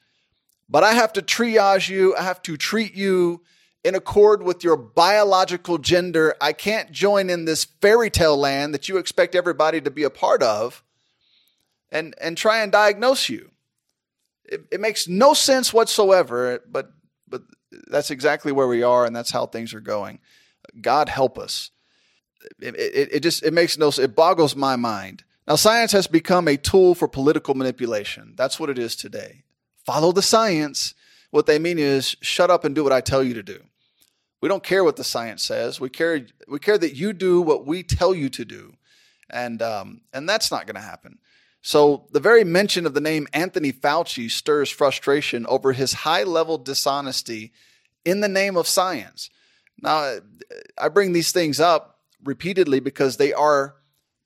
but 0.68 0.84
I 0.84 0.92
have 0.92 1.12
to 1.14 1.22
triage 1.22 1.88
you. 1.88 2.16
I 2.16 2.22
have 2.22 2.42
to 2.42 2.56
treat 2.56 2.94
you." 2.94 3.42
in 3.84 3.94
accord 3.94 4.42
with 4.42 4.64
your 4.64 4.78
biological 4.78 5.76
gender. 5.76 6.34
I 6.40 6.54
can't 6.54 6.90
join 6.90 7.28
in 7.28 7.44
this 7.44 7.66
fairy 7.66 8.08
tale 8.08 8.38
land 8.38 8.72
that 8.72 8.88
you 8.88 8.96
expect 8.96 9.34
everybody 9.34 9.78
to 9.82 9.90
be 9.90 10.04
a 10.04 10.08
part 10.08 10.42
of 10.42 10.82
and, 11.90 12.14
and 12.18 12.34
try 12.34 12.62
and 12.62 12.72
diagnose 12.72 13.28
you. 13.28 13.50
It, 14.54 14.64
it 14.72 14.80
makes 14.80 15.08
no 15.08 15.34
sense 15.34 15.72
whatsoever, 15.72 16.60
but, 16.70 16.92
but 17.28 17.42
that's 17.88 18.10
exactly 18.10 18.52
where 18.52 18.68
we 18.68 18.82
are, 18.82 19.04
and 19.04 19.14
that's 19.14 19.30
how 19.30 19.46
things 19.46 19.74
are 19.74 19.80
going. 19.80 20.20
God 20.80 21.08
help 21.08 21.38
us. 21.38 21.70
It, 22.60 22.74
it, 22.76 23.08
it 23.12 23.20
just 23.20 23.42
it 23.42 23.54
makes 23.54 23.78
no 23.78 23.88
it 23.88 24.14
boggles 24.14 24.54
my 24.54 24.76
mind. 24.76 25.24
Now, 25.46 25.56
science 25.56 25.92
has 25.92 26.06
become 26.06 26.48
a 26.48 26.56
tool 26.56 26.94
for 26.94 27.08
political 27.08 27.54
manipulation. 27.54 28.34
That's 28.36 28.58
what 28.58 28.70
it 28.70 28.78
is 28.78 28.96
today. 28.96 29.44
Follow 29.84 30.12
the 30.12 30.22
science. 30.22 30.94
What 31.30 31.46
they 31.46 31.58
mean 31.58 31.78
is 31.78 32.16
shut 32.20 32.50
up 32.50 32.64
and 32.64 32.74
do 32.74 32.84
what 32.84 32.92
I 32.92 33.00
tell 33.00 33.22
you 33.22 33.34
to 33.34 33.42
do. 33.42 33.60
We 34.40 34.48
don't 34.48 34.62
care 34.62 34.84
what 34.84 34.96
the 34.96 35.04
science 35.04 35.42
says. 35.42 35.80
We 35.80 35.88
care 35.90 36.26
we 36.48 36.58
care 36.58 36.78
that 36.78 36.94
you 36.94 37.12
do 37.12 37.40
what 37.40 37.66
we 37.66 37.82
tell 37.82 38.14
you 38.14 38.28
to 38.30 38.44
do, 38.44 38.74
and 39.30 39.60
um, 39.62 40.02
and 40.12 40.28
that's 40.28 40.50
not 40.50 40.66
going 40.66 40.76
to 40.76 40.82
happen. 40.82 41.18
So 41.66 42.04
the 42.12 42.20
very 42.20 42.44
mention 42.44 42.84
of 42.84 42.92
the 42.92 43.00
name 43.00 43.26
Anthony 43.32 43.72
Fauci 43.72 44.30
stirs 44.30 44.68
frustration 44.68 45.46
over 45.46 45.72
his 45.72 45.94
high 45.94 46.24
level 46.24 46.58
dishonesty 46.58 47.54
in 48.04 48.20
the 48.20 48.28
name 48.28 48.58
of 48.58 48.68
science. 48.68 49.30
Now, 49.80 50.18
I 50.76 50.88
bring 50.90 51.14
these 51.14 51.32
things 51.32 51.60
up 51.60 52.00
repeatedly 52.22 52.80
because 52.80 53.16
they 53.16 53.32
are 53.32 53.76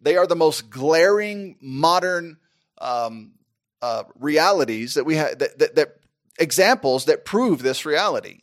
they 0.01 0.17
are 0.17 0.27
the 0.27 0.35
most 0.35 0.69
glaring 0.69 1.57
modern 1.61 2.39
um, 2.81 3.35
uh, 3.83 4.03
realities 4.19 4.95
that 4.95 5.05
we 5.05 5.15
have 5.15 5.39
that, 5.39 5.61
that, 5.61 5.75
that, 5.77 5.95
examples 6.41 7.05
that 7.05 7.25
prove 7.25 7.63
this 7.63 7.87
reality. 7.87 8.43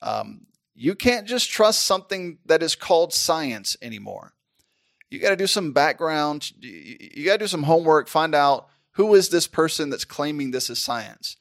Um, 0.00 0.46
you 0.74 0.94
can't 0.94 1.26
just 1.26 1.50
trust 1.50 1.84
something 1.84 2.38
that 2.46 2.62
is 2.62 2.74
called 2.74 3.12
science 3.12 3.76
anymore. 3.82 4.32
You 5.10 5.18
got 5.18 5.30
to 5.30 5.36
do 5.36 5.46
some 5.46 5.72
background, 5.72 6.52
you 6.60 7.24
got 7.24 7.32
to 7.32 7.38
do 7.38 7.46
some 7.46 7.64
homework, 7.64 8.08
find 8.08 8.34
out 8.34 8.68
who 8.92 9.14
is 9.14 9.28
this 9.28 9.46
person 9.46 9.90
that's 9.90 10.04
claiming 10.04 10.50
this 10.50 10.70
is 10.70 10.82
science? 10.82 11.36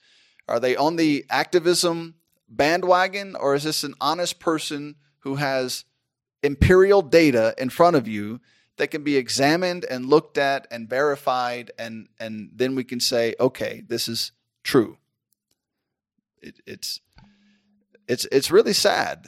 Are 0.47 0.59
they 0.59 0.75
on 0.75 0.95
the 0.95 1.25
activism 1.29 2.15
bandwagon 2.47 3.35
or 3.35 3.53
is 3.53 3.63
this 3.63 3.83
an 3.83 3.93
honest 4.01 4.39
person 4.39 4.95
who 5.19 5.35
has 5.35 5.85
imperial 6.41 7.01
data 7.01 7.53
in 7.57 7.69
front 7.69 7.95
of 7.95 8.07
you 8.07 8.41
that 8.77 8.87
can 8.87 9.03
be 9.03 9.17
examined 9.17 9.85
and 9.85 10.05
looked 10.05 10.37
at 10.37 10.65
and 10.71 10.89
verified 10.89 11.69
and 11.77 12.07
and 12.19 12.49
then 12.55 12.73
we 12.73 12.83
can 12.83 12.99
say 12.99 13.35
okay 13.39 13.83
this 13.87 14.07
is 14.07 14.31
true 14.63 14.97
it, 16.41 16.59
it's 16.65 17.01
it's 18.07 18.25
it's 18.31 18.51
really 18.51 18.73
sad. 18.73 19.27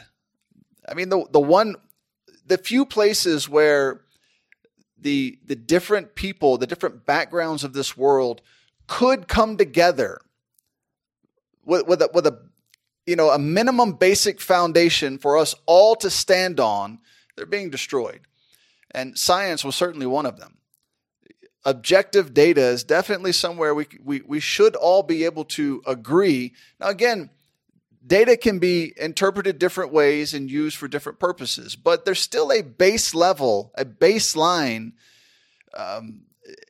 I 0.88 0.94
mean, 0.94 1.10
the 1.10 1.26
the 1.32 1.40
one, 1.40 1.76
the 2.46 2.58
few 2.58 2.86
places 2.86 3.48
where 3.48 4.02
the 5.02 5.40
the 5.46 5.56
different 5.56 6.16
people, 6.16 6.58
the 6.58 6.68
different 6.68 7.06
backgrounds 7.06 7.64
of 7.64 7.74
this 7.74 7.98
world 7.98 8.42
could 8.88 9.28
come 9.28 9.58
together 9.58 10.22
with 11.66 11.88
with 11.88 12.02
a, 12.02 12.10
with 12.14 12.28
a 12.28 12.40
you 13.06 13.16
know 13.16 13.30
a 13.30 13.40
minimum 13.40 13.94
basic 13.94 14.40
foundation 14.40 15.18
for 15.18 15.38
us 15.38 15.56
all 15.66 15.96
to 15.96 16.10
stand 16.10 16.60
on, 16.60 17.00
they're 17.36 17.46
being 17.46 17.70
destroyed, 17.70 18.22
and 18.92 19.18
science 19.18 19.64
was 19.64 19.76
certainly 19.76 20.06
one 20.06 20.26
of 20.26 20.40
them. 20.40 20.58
Objective 21.64 22.34
data 22.34 22.62
is 22.62 22.84
definitely 22.84 23.32
somewhere 23.32 23.76
we 23.76 23.88
we 24.04 24.22
we 24.26 24.40
should 24.40 24.76
all 24.76 25.04
be 25.04 25.26
able 25.26 25.46
to 25.46 25.82
agree. 25.86 26.54
Now, 26.80 26.90
again 26.90 27.30
data 28.06 28.36
can 28.38 28.60
be 28.60 28.94
interpreted 28.98 29.60
different 29.60 29.94
ways 29.94 30.34
and 30.34 30.50
used 30.50 30.78
for 30.78 30.88
different 30.88 31.20
purposes, 31.20 31.76
but 31.76 32.06
there's 32.06 32.20
still 32.20 32.52
a 32.52 32.62
base 32.62 33.14
level, 33.14 33.72
a 33.76 33.86
baseline 33.86 34.94
um, 35.76 36.22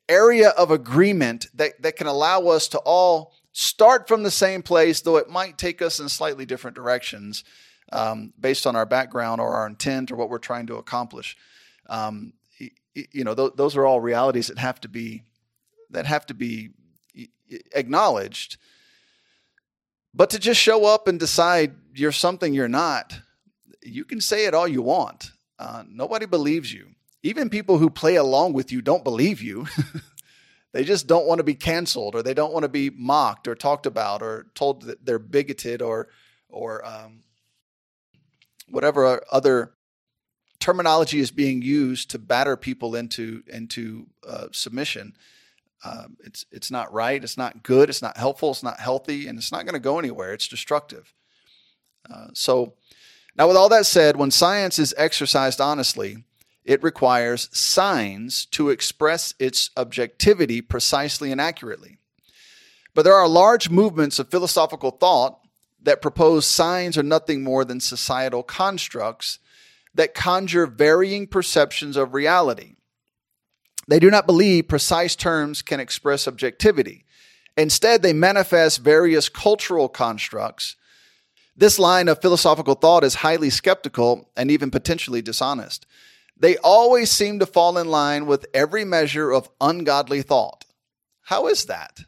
area 0.09 0.49
of 0.49 0.71
agreement 0.71 1.47
that, 1.53 1.81
that 1.81 1.95
can 1.95 2.07
allow 2.07 2.47
us 2.47 2.67
to 2.69 2.79
all 2.79 3.33
start 3.51 4.07
from 4.07 4.23
the 4.23 4.31
same 4.31 4.61
place, 4.61 5.01
though 5.01 5.17
it 5.17 5.29
might 5.29 5.57
take 5.57 5.81
us 5.81 5.99
in 5.99 6.09
slightly 6.09 6.45
different 6.45 6.75
directions 6.75 7.43
um, 7.91 8.33
based 8.39 8.65
on 8.65 8.75
our 8.75 8.85
background 8.85 9.41
or 9.41 9.53
our 9.53 9.67
intent 9.67 10.11
or 10.11 10.15
what 10.15 10.29
we're 10.29 10.37
trying 10.37 10.67
to 10.67 10.75
accomplish. 10.75 11.37
Um, 11.89 12.33
you 12.93 13.23
know, 13.23 13.35
th- 13.35 13.53
those 13.55 13.75
are 13.75 13.85
all 13.85 14.01
realities 14.01 14.47
that 14.47 14.57
have 14.57 14.79
to 14.81 14.89
be 14.89 15.23
that 15.89 16.05
have 16.05 16.25
to 16.27 16.33
be 16.33 16.69
acknowledged. 17.73 18.57
But 20.13 20.29
to 20.31 20.39
just 20.39 20.59
show 20.59 20.85
up 20.85 21.07
and 21.07 21.19
decide 21.19 21.73
you're 21.93 22.11
something 22.11 22.53
you're 22.53 22.67
not, 22.67 23.19
you 23.81 24.05
can 24.05 24.21
say 24.21 24.45
it 24.45 24.53
all 24.53 24.67
you 24.67 24.81
want. 24.81 25.31
Uh, 25.57 25.83
nobody 25.87 26.25
believes 26.25 26.73
you. 26.73 26.87
Even 27.23 27.49
people 27.49 27.77
who 27.77 27.89
play 27.89 28.15
along 28.15 28.53
with 28.53 28.71
you 28.71 28.81
don't 28.81 29.03
believe 29.03 29.41
you. 29.41 29.67
they 30.73 30.83
just 30.83 31.07
don't 31.07 31.27
want 31.27 31.39
to 31.39 31.43
be 31.43 31.53
canceled 31.53 32.15
or 32.15 32.23
they 32.23 32.33
don't 32.33 32.53
want 32.53 32.63
to 32.63 32.69
be 32.69 32.89
mocked 32.89 33.47
or 33.47 33.55
talked 33.55 33.85
about 33.85 34.21
or 34.21 34.47
told 34.55 34.83
that 34.83 35.05
they're 35.05 35.19
bigoted 35.19 35.81
or 35.81 36.09
or 36.49 36.85
um, 36.85 37.23
whatever 38.69 39.21
other 39.31 39.71
terminology 40.59 41.19
is 41.19 41.31
being 41.31 41.61
used 41.61 42.11
to 42.11 42.19
batter 42.19 42.57
people 42.57 42.95
into 42.95 43.43
into 43.47 44.07
uh, 44.27 44.47
submission. 44.51 45.15
Um, 45.83 46.17
it's 46.23 46.45
it's 46.51 46.69
not 46.69 46.93
right. 46.93 47.23
It's 47.23 47.37
not 47.37 47.63
good. 47.63 47.89
It's 47.89 48.01
not 48.01 48.17
helpful. 48.17 48.51
It's 48.51 48.63
not 48.63 48.79
healthy, 48.79 49.27
and 49.27 49.37
it's 49.37 49.51
not 49.51 49.65
going 49.65 49.73
to 49.73 49.79
go 49.79 49.97
anywhere. 49.97 50.33
It's 50.33 50.47
destructive. 50.47 51.13
Uh, 52.09 52.27
so, 52.33 52.73
now 53.37 53.47
with 53.47 53.57
all 53.57 53.69
that 53.69 53.85
said, 53.85 54.15
when 54.15 54.31
science 54.31 54.77
is 54.77 54.93
exercised 54.97 55.59
honestly, 55.59 56.23
it 56.63 56.83
requires 56.83 57.49
signs 57.51 58.45
to 58.47 58.69
express 58.69 59.33
its 59.39 59.71
objectivity 59.75 60.61
precisely 60.61 61.31
and 61.31 61.41
accurately. 61.41 61.97
But 62.93 63.03
there 63.03 63.15
are 63.15 63.27
large 63.27 63.69
movements 63.69 64.19
of 64.19 64.29
philosophical 64.29 64.91
thought 64.91 65.39
that 65.81 66.01
propose 66.01 66.45
signs 66.45 66.97
are 66.97 67.03
nothing 67.03 67.43
more 67.43 67.65
than 67.65 67.79
societal 67.79 68.43
constructs 68.43 69.39
that 69.93 70.13
conjure 70.13 70.67
varying 70.67 71.27
perceptions 71.27 71.97
of 71.97 72.13
reality. 72.13 72.75
They 73.91 73.99
do 73.99 74.09
not 74.09 74.25
believe 74.25 74.69
precise 74.69 75.17
terms 75.17 75.61
can 75.61 75.81
express 75.81 76.25
objectivity. 76.25 77.03
Instead, 77.57 78.01
they 78.01 78.13
manifest 78.13 78.79
various 78.79 79.27
cultural 79.27 79.89
constructs. 79.89 80.77
This 81.57 81.77
line 81.77 82.07
of 82.07 82.21
philosophical 82.21 82.75
thought 82.75 83.03
is 83.03 83.15
highly 83.15 83.49
skeptical 83.49 84.31
and 84.37 84.49
even 84.49 84.71
potentially 84.71 85.21
dishonest. 85.21 85.85
They 86.37 86.55
always 86.59 87.11
seem 87.11 87.39
to 87.39 87.45
fall 87.45 87.77
in 87.77 87.89
line 87.89 88.27
with 88.27 88.45
every 88.53 88.85
measure 88.85 89.29
of 89.29 89.49
ungodly 89.59 90.21
thought. 90.21 90.63
How 91.23 91.47
is 91.47 91.65
that? 91.65 92.05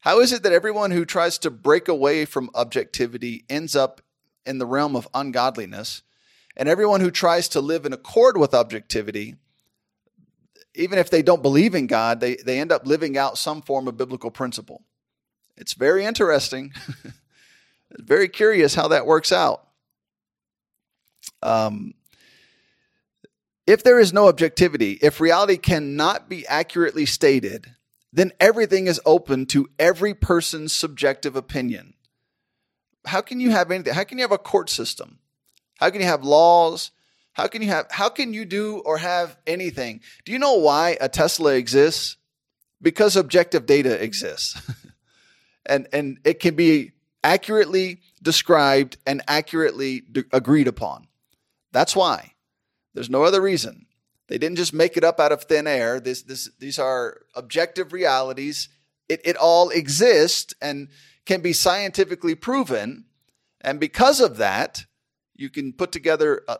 How 0.00 0.20
is 0.20 0.34
it 0.34 0.42
that 0.42 0.52
everyone 0.52 0.90
who 0.90 1.06
tries 1.06 1.38
to 1.38 1.50
break 1.50 1.88
away 1.88 2.26
from 2.26 2.50
objectivity 2.54 3.46
ends 3.48 3.74
up 3.74 4.02
in 4.44 4.58
the 4.58 4.66
realm 4.66 4.96
of 4.96 5.08
ungodliness? 5.14 6.02
And 6.58 6.68
everyone 6.68 7.00
who 7.00 7.10
tries 7.10 7.48
to 7.48 7.62
live 7.62 7.86
in 7.86 7.94
accord 7.94 8.36
with 8.36 8.52
objectivity, 8.52 9.36
even 10.76 10.98
if 10.98 11.10
they 11.10 11.22
don't 11.22 11.42
believe 11.42 11.74
in 11.74 11.86
God, 11.86 12.20
they, 12.20 12.36
they 12.36 12.60
end 12.60 12.72
up 12.72 12.86
living 12.86 13.16
out 13.18 13.38
some 13.38 13.62
form 13.62 13.88
of 13.88 13.96
biblical 13.96 14.30
principle. 14.30 14.82
It's 15.56 15.74
very 15.74 16.04
interesting. 16.04 16.72
very 17.98 18.28
curious 18.28 18.74
how 18.74 18.88
that 18.88 19.06
works 19.06 19.32
out. 19.32 19.66
Um, 21.42 21.94
if 23.66 23.82
there 23.82 23.98
is 23.98 24.12
no 24.12 24.28
objectivity, 24.28 24.92
if 25.02 25.20
reality 25.20 25.56
cannot 25.56 26.28
be 26.28 26.46
accurately 26.46 27.06
stated, 27.06 27.74
then 28.12 28.32
everything 28.38 28.86
is 28.86 29.00
open 29.04 29.46
to 29.46 29.68
every 29.78 30.14
person's 30.14 30.72
subjective 30.72 31.36
opinion. 31.36 31.94
How 33.06 33.20
can 33.20 33.40
you 33.40 33.50
have 33.50 33.70
anything? 33.70 33.94
How 33.94 34.04
can 34.04 34.18
you 34.18 34.24
have 34.24 34.32
a 34.32 34.38
court 34.38 34.70
system? 34.70 35.18
How 35.78 35.90
can 35.90 36.00
you 36.00 36.06
have 36.06 36.24
laws? 36.24 36.90
How 37.36 37.48
can 37.48 37.60
you 37.60 37.68
have 37.68 37.86
how 37.90 38.08
can 38.08 38.32
you 38.32 38.46
do 38.46 38.78
or 38.78 38.96
have 38.96 39.36
anything? 39.46 40.00
Do 40.24 40.32
you 40.32 40.38
know 40.38 40.54
why 40.54 40.96
a 41.02 41.08
Tesla 41.10 41.52
exists? 41.52 42.16
Because 42.80 43.14
objective 43.14 43.66
data 43.66 44.02
exists. 44.02 44.58
and 45.66 45.86
and 45.92 46.18
it 46.24 46.40
can 46.40 46.54
be 46.54 46.92
accurately 47.22 48.00
described 48.22 48.96
and 49.06 49.20
accurately 49.28 50.00
de- 50.00 50.24
agreed 50.32 50.66
upon. 50.66 51.08
That's 51.72 51.94
why. 51.94 52.32
There's 52.94 53.10
no 53.10 53.24
other 53.24 53.42
reason. 53.42 53.84
They 54.28 54.38
didn't 54.38 54.56
just 54.56 54.72
make 54.72 54.96
it 54.96 55.04
up 55.04 55.20
out 55.20 55.30
of 55.30 55.42
thin 55.42 55.66
air. 55.66 56.00
This, 56.00 56.22
this, 56.22 56.48
these 56.58 56.78
are 56.78 57.20
objective 57.34 57.92
realities. 57.92 58.70
It, 59.10 59.20
it 59.24 59.36
all 59.36 59.68
exists 59.68 60.54
and 60.62 60.88
can 61.26 61.42
be 61.42 61.52
scientifically 61.52 62.34
proven. 62.34 63.04
And 63.60 63.78
because 63.78 64.22
of 64.22 64.38
that, 64.38 64.86
you 65.34 65.50
can 65.50 65.74
put 65.74 65.92
together 65.92 66.42
a, 66.48 66.56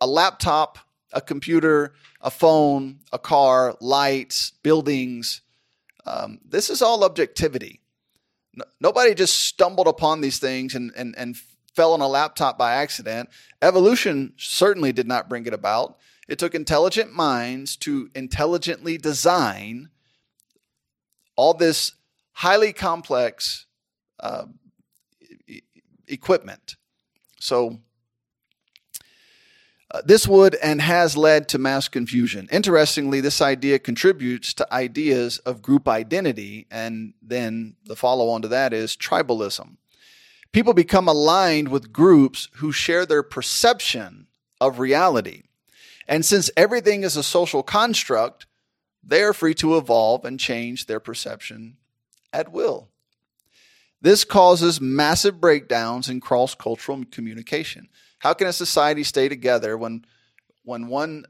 a 0.00 0.06
laptop, 0.06 0.78
a 1.12 1.20
computer, 1.20 1.94
a 2.20 2.30
phone, 2.30 3.00
a 3.12 3.18
car, 3.18 3.76
lights, 3.80 4.52
buildings. 4.62 5.40
Um, 6.06 6.40
this 6.44 6.70
is 6.70 6.82
all 6.82 7.04
objectivity. 7.04 7.80
No, 8.54 8.64
nobody 8.80 9.14
just 9.14 9.38
stumbled 9.40 9.88
upon 9.88 10.20
these 10.20 10.38
things 10.38 10.74
and, 10.74 10.92
and, 10.96 11.14
and 11.16 11.36
fell 11.74 11.92
on 11.92 12.00
a 12.00 12.08
laptop 12.08 12.58
by 12.58 12.74
accident. 12.74 13.28
Evolution 13.62 14.32
certainly 14.36 14.92
did 14.92 15.06
not 15.06 15.28
bring 15.28 15.46
it 15.46 15.54
about. 15.54 15.96
It 16.28 16.38
took 16.38 16.54
intelligent 16.54 17.14
minds 17.14 17.76
to 17.76 18.10
intelligently 18.14 18.98
design 18.98 19.88
all 21.36 21.54
this 21.54 21.92
highly 22.32 22.72
complex 22.72 23.66
uh, 24.20 24.46
e- 25.46 25.62
equipment. 26.08 26.76
So, 27.40 27.78
uh, 29.90 30.02
this 30.04 30.28
would 30.28 30.54
and 30.56 30.82
has 30.82 31.16
led 31.16 31.48
to 31.48 31.58
mass 31.58 31.88
confusion. 31.88 32.46
Interestingly, 32.52 33.20
this 33.20 33.40
idea 33.40 33.78
contributes 33.78 34.52
to 34.54 34.74
ideas 34.74 35.38
of 35.38 35.62
group 35.62 35.88
identity, 35.88 36.66
and 36.70 37.14
then 37.22 37.76
the 37.86 37.96
follow 37.96 38.28
on 38.28 38.42
to 38.42 38.48
that 38.48 38.74
is 38.74 38.96
tribalism. 38.96 39.76
People 40.52 40.74
become 40.74 41.08
aligned 41.08 41.68
with 41.68 41.92
groups 41.92 42.48
who 42.56 42.72
share 42.72 43.06
their 43.06 43.22
perception 43.22 44.26
of 44.60 44.78
reality. 44.78 45.42
And 46.06 46.24
since 46.24 46.50
everything 46.56 47.02
is 47.02 47.16
a 47.16 47.22
social 47.22 47.62
construct, 47.62 48.46
they 49.02 49.22
are 49.22 49.32
free 49.34 49.54
to 49.54 49.76
evolve 49.76 50.24
and 50.24 50.38
change 50.38 50.86
their 50.86 51.00
perception 51.00 51.76
at 52.32 52.52
will. 52.52 52.88
This 54.00 54.24
causes 54.24 54.80
massive 54.80 55.40
breakdowns 55.40 56.08
in 56.08 56.20
cross 56.20 56.54
cultural 56.54 57.04
communication. 57.10 57.88
How 58.18 58.32
can 58.32 58.46
a 58.46 58.52
society 58.52 59.04
stay 59.04 59.28
together 59.28 59.76
when, 59.76 60.04
when 60.64 60.88
one 60.88 61.24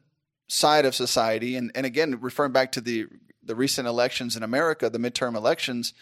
side 0.48 0.84
of 0.84 0.94
society, 0.94 1.56
and, 1.56 1.70
and 1.74 1.84
again, 1.84 2.18
referring 2.20 2.52
back 2.52 2.72
to 2.72 2.80
the, 2.80 3.06
the 3.42 3.54
recent 3.54 3.86
elections 3.86 4.36
in 4.36 4.42
America, 4.42 4.88
the 4.88 4.98
midterm 4.98 5.36
elections, 5.36 5.92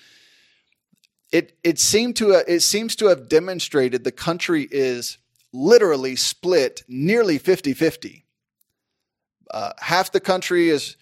it, 1.32 1.56
it, 1.64 1.78
seemed 1.78 2.16
to, 2.16 2.30
it 2.46 2.60
seems 2.60 2.94
to 2.96 3.06
have 3.06 3.28
demonstrated 3.28 4.04
the 4.04 4.12
country 4.12 4.68
is 4.70 5.18
literally 5.52 6.14
split 6.16 6.82
nearly 6.88 7.38
50 7.38 7.72
50 7.72 8.26
uh, 9.50 9.72
half 9.78 10.12
the 10.12 10.20
country 10.20 10.68
is 10.68 10.96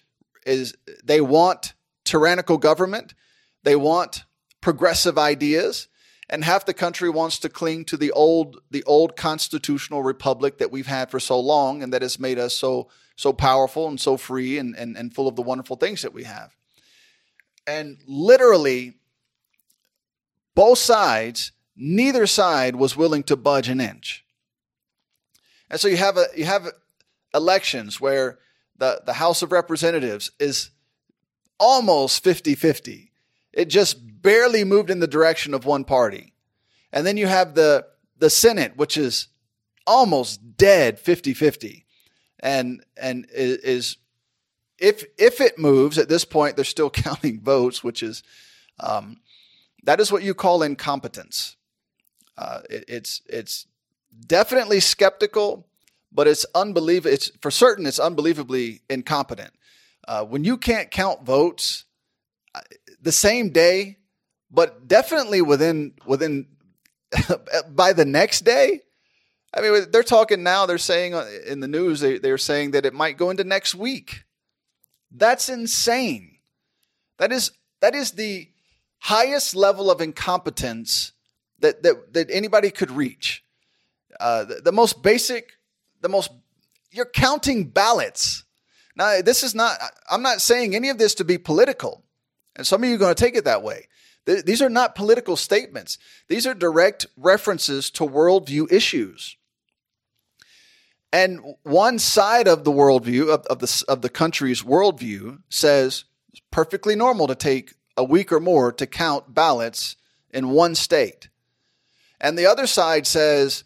is 0.45 0.75
they 1.03 1.21
want 1.21 1.73
tyrannical 2.03 2.57
government, 2.57 3.15
they 3.63 3.75
want 3.75 4.23
progressive 4.61 5.17
ideas, 5.17 5.87
and 6.29 6.43
half 6.43 6.65
the 6.65 6.73
country 6.73 7.09
wants 7.09 7.39
to 7.39 7.49
cling 7.49 7.85
to 7.85 7.97
the 7.97 8.11
old 8.11 8.61
the 8.71 8.83
old 8.83 9.15
constitutional 9.15 10.03
republic 10.03 10.57
that 10.57 10.71
we've 10.71 10.87
had 10.87 11.11
for 11.11 11.19
so 11.19 11.39
long 11.39 11.83
and 11.83 11.93
that 11.93 12.01
has 12.01 12.19
made 12.19 12.39
us 12.39 12.53
so 12.53 12.89
so 13.15 13.31
powerful 13.31 13.87
and 13.87 13.99
so 13.99 14.17
free 14.17 14.57
and, 14.57 14.75
and, 14.75 14.97
and 14.97 15.13
full 15.13 15.27
of 15.27 15.35
the 15.35 15.41
wonderful 15.41 15.77
things 15.77 16.01
that 16.01 16.13
we 16.13 16.23
have. 16.23 16.55
And 17.65 17.97
literally, 18.05 18.95
both 20.53 20.77
sides, 20.77 21.51
neither 21.75 22.27
side 22.27 22.75
was 22.75 22.97
willing 22.97 23.23
to 23.23 23.35
budge 23.35 23.69
an 23.69 23.81
inch. 23.81 24.25
And 25.69 25.79
so 25.79 25.87
you 25.87 25.97
have 25.97 26.17
a 26.17 26.25
you 26.35 26.45
have 26.45 26.67
elections 27.33 27.99
where 27.99 28.39
the, 28.77 29.01
the 29.05 29.13
House 29.13 29.41
of 29.41 29.51
Representatives 29.51 30.31
is 30.39 30.69
almost 31.59 32.23
50 32.23 32.55
50. 32.55 33.11
It 33.55 33.65
just 33.65 34.21
barely 34.21 34.63
moved 34.63 34.89
in 34.89 34.99
the 34.99 35.07
direction 35.07 35.53
of 35.53 35.65
one 35.65 35.83
party. 35.83 36.33
And 36.91 37.05
then 37.05 37.17
you 37.17 37.27
have 37.27 37.55
the, 37.55 37.87
the 38.17 38.29
Senate, 38.29 38.75
which 38.75 38.97
is 38.97 39.27
almost 39.87 40.57
dead 40.57 40.99
50 40.99 41.33
50. 41.33 41.85
And, 42.39 42.83
and 42.97 43.25
is, 43.31 43.97
if, 44.77 45.03
if 45.17 45.41
it 45.41 45.57
moves 45.57 45.97
at 45.97 46.09
this 46.09 46.25
point, 46.25 46.55
they're 46.55 46.65
still 46.65 46.89
counting 46.91 47.41
votes, 47.41 47.83
which 47.83 48.03
is, 48.03 48.23
um, 48.79 49.17
that 49.83 49.99
is 49.99 50.11
what 50.11 50.23
you 50.23 50.33
call 50.33 50.61
incompetence. 50.61 51.55
Uh, 52.37 52.59
it, 52.69 52.85
it's, 52.87 53.21
it's 53.27 53.67
definitely 54.27 54.79
skeptical 54.79 55.67
but 56.15 56.27
it's 56.27 56.45
unbelievable. 56.55 57.13
It's 57.13 57.29
for 57.41 57.51
certain. 57.51 57.85
It's 57.85 57.99
unbelievably 57.99 58.81
incompetent. 58.89 59.51
Uh, 60.07 60.23
when 60.23 60.43
you 60.45 60.57
can't 60.57 60.89
count 60.89 61.25
votes 61.25 61.83
the 63.05 63.13
same 63.13 63.51
day, 63.51 63.97
but 64.51 64.89
definitely 64.89 65.41
within 65.41 65.93
within 66.05 66.47
by 67.69 67.93
the 67.93 68.03
next 68.03 68.41
day. 68.41 68.81
I 69.53 69.61
mean, 69.61 69.85
they're 69.91 70.03
talking 70.03 70.43
now. 70.43 70.65
They're 70.65 70.77
saying 70.77 71.13
uh, 71.13 71.25
in 71.47 71.61
the 71.61 71.67
news 71.69 72.01
they, 72.01 72.17
they're 72.17 72.37
saying 72.37 72.71
that 72.71 72.85
it 72.85 72.93
might 72.93 73.17
go 73.17 73.29
into 73.29 73.45
next 73.45 73.73
week. 73.73 74.25
That's 75.11 75.47
insane. 75.47 76.39
That 77.19 77.31
is 77.31 77.51
that 77.79 77.95
is 77.95 78.11
the 78.11 78.49
highest 78.97 79.55
level 79.55 79.89
of 79.89 80.01
incompetence 80.01 81.13
that 81.59 81.83
that, 81.83 82.13
that 82.13 82.29
anybody 82.29 82.71
could 82.71 82.91
reach. 82.91 83.45
Uh, 84.19 84.43
the, 84.43 84.55
the 84.55 84.71
most 84.73 85.01
basic 85.01 85.53
the 86.05 86.09
most, 86.09 86.31
you're 86.91 87.05
counting 87.05 87.65
ballots. 87.69 88.43
Now, 88.95 89.21
this 89.21 89.41
is 89.41 89.55
not, 89.55 89.77
I'm 90.09 90.21
not 90.21 90.39
saying 90.39 90.75
any 90.75 90.89
of 90.89 90.99
this 90.99 91.15
to 91.15 91.23
be 91.23 91.39
political. 91.39 92.04
And 92.55 92.65
some 92.65 92.83
of 92.83 92.89
you 92.89 92.95
are 92.95 92.99
going 92.99 93.15
to 93.15 93.23
take 93.23 93.35
it 93.35 93.45
that 93.45 93.63
way. 93.63 93.87
These 94.25 94.61
are 94.61 94.69
not 94.69 94.95
political 94.95 95.35
statements. 95.35 95.99
These 96.29 96.47
are 96.47 96.55
direct 96.55 97.05
references 97.15 97.91
to 97.91 98.03
worldview 98.03 98.71
issues. 98.71 99.37
And 101.13 101.39
one 101.63 101.99
side 101.99 102.47
of 102.47 102.63
the 102.63 102.71
worldview, 102.71 103.33
of, 103.33 103.45
of, 103.45 103.59
the, 103.59 103.85
of 103.87 104.01
the 104.01 104.09
country's 104.09 104.63
worldview, 104.63 105.39
says 105.49 106.05
it's 106.31 106.41
perfectly 106.51 106.95
normal 106.95 107.27
to 107.27 107.35
take 107.35 107.75
a 107.95 108.03
week 108.03 108.31
or 108.31 108.39
more 108.39 108.71
to 108.73 108.87
count 108.87 109.33
ballots 109.33 109.95
in 110.31 110.49
one 110.49 110.75
state. 110.75 111.29
And 112.19 112.37
the 112.37 112.47
other 112.47 112.65
side 112.65 113.05
says 113.05 113.63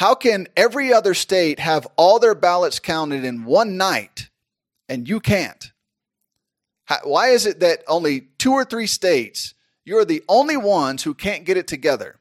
how 0.00 0.14
can 0.14 0.48
every 0.56 0.94
other 0.94 1.12
state 1.12 1.58
have 1.58 1.86
all 1.96 2.18
their 2.18 2.34
ballots 2.34 2.78
counted 2.78 3.22
in 3.22 3.44
one 3.44 3.76
night 3.76 4.30
and 4.88 5.06
you 5.06 5.20
can't? 5.20 5.69
How, 6.90 6.98
why 7.04 7.28
is 7.28 7.46
it 7.46 7.60
that 7.60 7.84
only 7.86 8.22
two 8.36 8.50
or 8.50 8.64
three 8.64 8.88
states, 8.88 9.54
you're 9.84 10.04
the 10.04 10.24
only 10.28 10.56
ones 10.56 11.04
who 11.04 11.14
can't 11.14 11.44
get 11.44 11.56
it 11.56 11.68
together? 11.68 12.18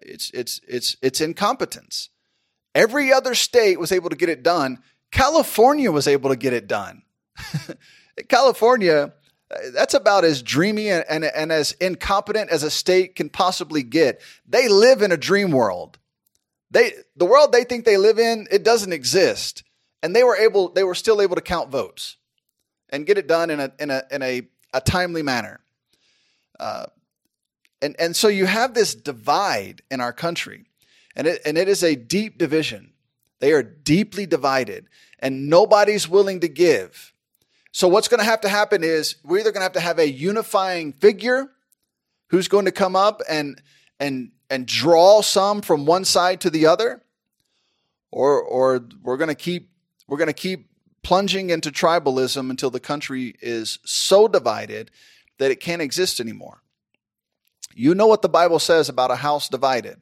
It's, 0.00 0.30
it's, 0.30 0.62
it's, 0.66 0.96
it's 1.02 1.20
incompetence. 1.20 2.08
Every 2.74 3.12
other 3.12 3.34
state 3.34 3.78
was 3.78 3.92
able 3.92 4.08
to 4.08 4.16
get 4.16 4.30
it 4.30 4.42
done. 4.42 4.78
California 5.12 5.92
was 5.92 6.08
able 6.08 6.30
to 6.30 6.36
get 6.36 6.54
it 6.54 6.66
done. 6.66 7.02
California, 8.30 9.12
uh, 9.54 9.58
that's 9.74 9.92
about 9.92 10.24
as 10.24 10.42
dreamy 10.42 10.88
and, 10.88 11.04
and, 11.10 11.24
and, 11.24 11.52
as 11.52 11.72
incompetent 11.72 12.48
as 12.48 12.62
a 12.62 12.70
state 12.70 13.14
can 13.14 13.28
possibly 13.28 13.82
get. 13.82 14.22
They 14.48 14.68
live 14.68 15.02
in 15.02 15.12
a 15.12 15.18
dream 15.18 15.50
world. 15.50 15.98
They 16.70 16.92
the 17.14 17.26
world 17.26 17.52
they 17.52 17.64
think 17.64 17.84
they 17.84 17.98
live 17.98 18.18
in, 18.18 18.48
it 18.50 18.62
doesn't 18.62 18.92
exist. 18.92 19.64
And 20.02 20.16
they 20.16 20.24
were 20.24 20.36
able 20.36 20.70
they 20.70 20.84
were 20.84 20.94
still 20.94 21.20
able 21.20 21.34
to 21.36 21.42
count 21.42 21.70
votes 21.70 22.17
and 22.90 23.06
get 23.06 23.18
it 23.18 23.26
done 23.26 23.50
in 23.50 23.60
a 23.60 23.72
in 23.78 23.90
a 23.90 24.02
in 24.10 24.22
a, 24.22 24.42
a 24.74 24.80
timely 24.80 25.22
manner. 25.22 25.60
Uh, 26.58 26.86
and, 27.80 27.94
and 28.00 28.16
so 28.16 28.28
you 28.28 28.46
have 28.46 28.74
this 28.74 28.94
divide 28.94 29.82
in 29.90 30.00
our 30.00 30.12
country, 30.12 30.66
and 31.14 31.26
it, 31.26 31.40
and 31.44 31.56
it 31.56 31.68
is 31.68 31.84
a 31.84 31.94
deep 31.94 32.38
division. 32.38 32.92
They 33.40 33.52
are 33.52 33.62
deeply 33.62 34.26
divided, 34.26 34.88
and 35.20 35.48
nobody's 35.48 36.08
willing 36.08 36.40
to 36.40 36.48
give. 36.48 37.14
So, 37.70 37.86
what's 37.86 38.08
going 38.08 38.18
to 38.18 38.24
have 38.24 38.40
to 38.40 38.48
happen 38.48 38.82
is 38.82 39.16
we're 39.22 39.38
either 39.38 39.52
going 39.52 39.60
to 39.60 39.64
have 39.64 39.72
to 39.74 39.80
have 39.80 39.98
a 40.00 40.10
unifying 40.10 40.92
figure 40.92 41.48
who's 42.30 42.48
going 42.48 42.64
to 42.64 42.72
come 42.72 42.96
up 42.96 43.22
and, 43.28 43.62
and, 44.00 44.32
and 44.50 44.66
draw 44.66 45.22
some 45.22 45.62
from 45.62 45.86
one 45.86 46.04
side 46.04 46.40
to 46.40 46.50
the 46.50 46.66
other, 46.66 47.02
or, 48.10 48.42
or 48.42 48.84
we're 49.02 49.16
going 49.16 49.28
to 49.28 49.36
keep, 49.36 49.70
we're 50.08 50.18
going 50.18 50.26
to 50.26 50.32
keep 50.32 50.67
plunging 51.02 51.50
into 51.50 51.70
tribalism 51.70 52.50
until 52.50 52.70
the 52.70 52.80
country 52.80 53.36
is 53.40 53.78
so 53.84 54.28
divided 54.28 54.90
that 55.38 55.50
it 55.50 55.60
can't 55.60 55.82
exist 55.82 56.20
anymore. 56.20 56.62
You 57.74 57.94
know 57.94 58.06
what 58.06 58.22
the 58.22 58.28
Bible 58.28 58.58
says 58.58 58.88
about 58.88 59.10
a 59.10 59.16
house 59.16 59.48
divided. 59.48 60.00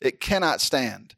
It 0.00 0.20
cannot 0.20 0.60
stand. 0.60 1.14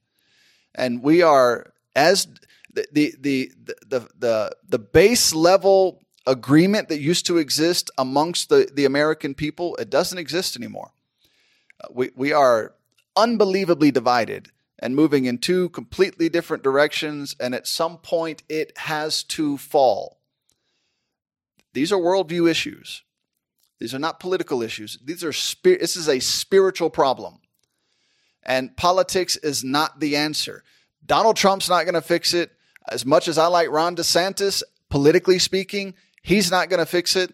And 0.75 1.03
we 1.03 1.23
are 1.23 1.73
as 1.97 2.27
the 2.73 2.87
the 2.93 3.15
the 3.21 3.53
the 3.87 4.09
the, 4.19 4.57
the 4.69 4.79
base 4.79 5.33
level 5.33 6.01
agreement 6.27 6.89
that 6.89 7.01
used 7.01 7.27
to 7.27 7.39
exist 7.39 7.91
amongst 7.99 8.49
the, 8.49 8.69
the 8.73 8.85
American 8.85 9.35
people, 9.35 9.77
it 9.77 9.91
doesn't 9.91 10.19
exist 10.19 10.57
anymore. 10.57 10.91
Uh, 11.83 11.89
we, 11.93 12.11
we 12.17 12.33
are 12.33 12.75
unbelievably 13.17 13.91
divided 13.91 14.51
and 14.85 14.95
moving 14.95 15.25
in 15.25 15.39
two 15.39 15.71
completely 15.71 16.29
different 16.29 16.63
directions, 16.63 17.35
and 17.41 17.55
at 17.55 17.67
some 17.67 17.97
point 17.97 18.43
it 18.51 18.77
has 18.77 19.23
to 19.23 19.57
fall. 19.57 20.21
These 21.73 21.91
are 21.91 21.97
worldview 21.97 22.51
issues. 22.51 23.03
These 23.81 23.95
are 23.95 23.99
not 23.99 24.21
political 24.21 24.63
issues. 24.63 24.99
These 25.03 25.25
are 25.25 25.33
spir- 25.33 25.79
this 25.79 25.97
is 25.97 26.07
a 26.07 26.21
spiritual 26.21 26.91
problem. 26.91 27.39
And 28.43 28.77
politics 28.77 29.37
is 29.37 29.65
not 29.65 30.01
the 30.01 30.17
answer. 30.17 30.63
Donald 31.07 31.37
Trump's 31.37 31.71
not 31.71 31.85
going 31.85 31.95
to 31.95 32.03
fix 32.03 32.35
it. 32.35 32.53
As 32.87 33.07
much 33.07 33.27
as 33.27 33.39
I 33.39 33.47
like 33.47 33.71
Ron 33.71 33.97
DeSantis, 33.97 34.63
politically 34.91 35.39
speaking, 35.39 35.95
he's 36.23 36.51
not 36.51 36.69
going 36.69 36.81
to 36.81 36.87
fix 36.87 37.17
it. 37.17 37.33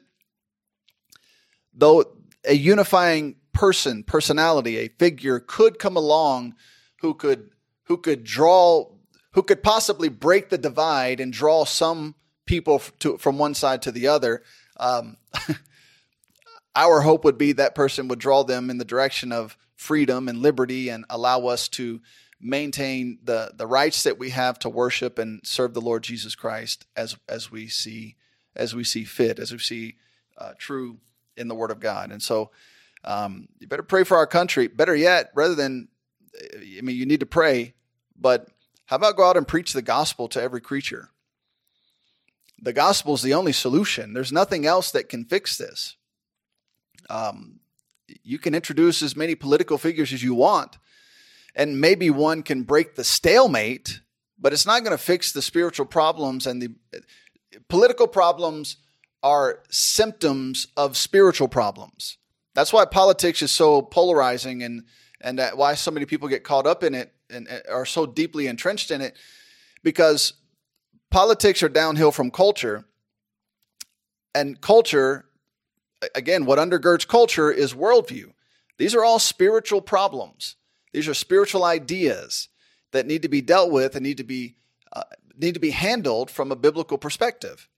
Though 1.74 2.04
a 2.44 2.54
unifying 2.54 3.34
person, 3.52 4.04
personality, 4.04 4.76
a 4.78 4.86
figure 4.86 5.40
could 5.40 5.80
come 5.80 5.96
along 5.96 6.54
who 7.00 7.14
could 7.14 7.50
who 7.84 7.96
could 7.96 8.24
draw 8.24 8.86
who 9.32 9.42
could 9.42 9.62
possibly 9.62 10.08
break 10.08 10.48
the 10.48 10.58
divide 10.58 11.20
and 11.20 11.32
draw 11.32 11.64
some 11.64 12.14
people 12.46 12.80
to, 12.98 13.16
from 13.18 13.38
one 13.38 13.54
side 13.54 13.82
to 13.82 13.92
the 13.92 14.08
other. 14.08 14.42
Um, 14.76 15.16
our 16.76 17.00
hope 17.00 17.24
would 17.24 17.38
be 17.38 17.52
that 17.52 17.74
person 17.74 18.08
would 18.08 18.18
draw 18.18 18.42
them 18.42 18.70
in 18.70 18.78
the 18.78 18.84
direction 18.84 19.30
of 19.30 19.56
freedom 19.76 20.28
and 20.28 20.38
liberty 20.38 20.88
and 20.88 21.04
allow 21.08 21.46
us 21.46 21.68
to 21.68 22.00
maintain 22.40 23.18
the, 23.22 23.52
the 23.54 23.66
rights 23.66 24.02
that 24.02 24.18
we 24.18 24.30
have 24.30 24.58
to 24.58 24.68
worship 24.68 25.18
and 25.18 25.40
serve 25.44 25.74
the 25.74 25.80
Lord 25.80 26.02
Jesus 26.02 26.34
Christ 26.34 26.86
as, 26.96 27.16
as 27.28 27.50
we 27.50 27.68
see 27.68 28.16
as 28.56 28.74
we 28.74 28.82
see 28.82 29.04
fit, 29.04 29.38
as 29.38 29.52
we 29.52 29.58
see 29.58 29.96
uh, 30.36 30.52
true 30.58 30.98
in 31.36 31.48
the 31.48 31.54
Word 31.54 31.70
of 31.70 31.80
God. 31.80 32.10
And 32.10 32.22
so 32.22 32.50
um, 33.04 33.48
you 33.58 33.68
better 33.68 33.82
pray 33.82 34.04
for 34.04 34.16
our 34.16 34.26
country. 34.26 34.66
Better 34.66 34.94
yet, 34.94 35.30
rather 35.34 35.54
than, 35.54 35.88
I 36.40 36.80
mean, 36.80 36.96
you 36.96 37.06
need 37.06 37.20
to 37.20 37.26
pray, 37.26 37.74
but 38.18 38.48
how 38.86 38.96
about 38.96 39.16
go 39.16 39.28
out 39.28 39.36
and 39.36 39.46
preach 39.46 39.72
the 39.72 39.82
gospel 39.82 40.28
to 40.28 40.42
every 40.42 40.60
creature? 40.60 41.10
The 42.62 42.72
gospel 42.72 43.14
is 43.14 43.22
the 43.22 43.34
only 43.34 43.52
solution. 43.52 44.12
There's 44.12 44.32
nothing 44.32 44.66
else 44.66 44.90
that 44.90 45.08
can 45.08 45.24
fix 45.24 45.56
this. 45.56 45.96
Um, 47.08 47.60
you 48.22 48.38
can 48.38 48.54
introduce 48.54 49.02
as 49.02 49.16
many 49.16 49.34
political 49.34 49.78
figures 49.78 50.12
as 50.12 50.22
you 50.22 50.34
want, 50.34 50.78
and 51.54 51.80
maybe 51.80 52.10
one 52.10 52.42
can 52.42 52.64
break 52.64 52.96
the 52.96 53.04
stalemate, 53.04 54.00
but 54.38 54.52
it's 54.52 54.66
not 54.66 54.84
going 54.84 54.96
to 54.96 55.02
fix 55.02 55.32
the 55.32 55.42
spiritual 55.42 55.86
problems 55.86 56.46
and 56.46 56.60
the 56.60 56.70
political 57.68 58.06
problems 58.06 58.76
are 59.22 59.62
symptoms 59.70 60.68
of 60.76 60.96
spiritual 60.96 61.48
problems. 61.48 62.16
That's 62.54 62.72
why 62.72 62.84
politics 62.84 63.42
is 63.42 63.52
so 63.52 63.82
polarizing 63.82 64.62
and 64.62 64.84
and 65.20 65.38
that 65.38 65.56
why 65.56 65.74
so 65.74 65.90
many 65.90 66.06
people 66.06 66.28
get 66.28 66.44
caught 66.44 66.66
up 66.66 66.82
in 66.82 66.94
it 66.94 67.12
and 67.28 67.48
are 67.70 67.86
so 67.86 68.06
deeply 68.06 68.46
entrenched 68.46 68.90
in 68.90 69.00
it 69.00 69.16
because 69.82 70.34
politics 71.10 71.62
are 71.62 71.68
downhill 71.68 72.12
from 72.12 72.30
culture 72.30 72.84
and 74.34 74.60
culture 74.60 75.26
again, 76.14 76.44
what 76.44 76.58
undergirds 76.58 77.06
culture 77.06 77.50
is 77.50 77.74
worldview. 77.74 78.32
These 78.78 78.94
are 78.94 79.04
all 79.04 79.18
spiritual 79.18 79.80
problems. 79.80 80.56
These 80.92 81.08
are 81.08 81.14
spiritual 81.14 81.64
ideas 81.64 82.48
that 82.92 83.06
need 83.06 83.22
to 83.22 83.28
be 83.28 83.40
dealt 83.40 83.70
with 83.70 83.94
and 83.94 84.02
need 84.02 84.16
to 84.16 84.24
be 84.24 84.56
uh, 84.92 85.02
need 85.38 85.54
to 85.54 85.60
be 85.60 85.70
handled 85.70 86.30
from 86.30 86.50
a 86.50 86.56
biblical 86.56 86.98
perspective. 86.98 87.68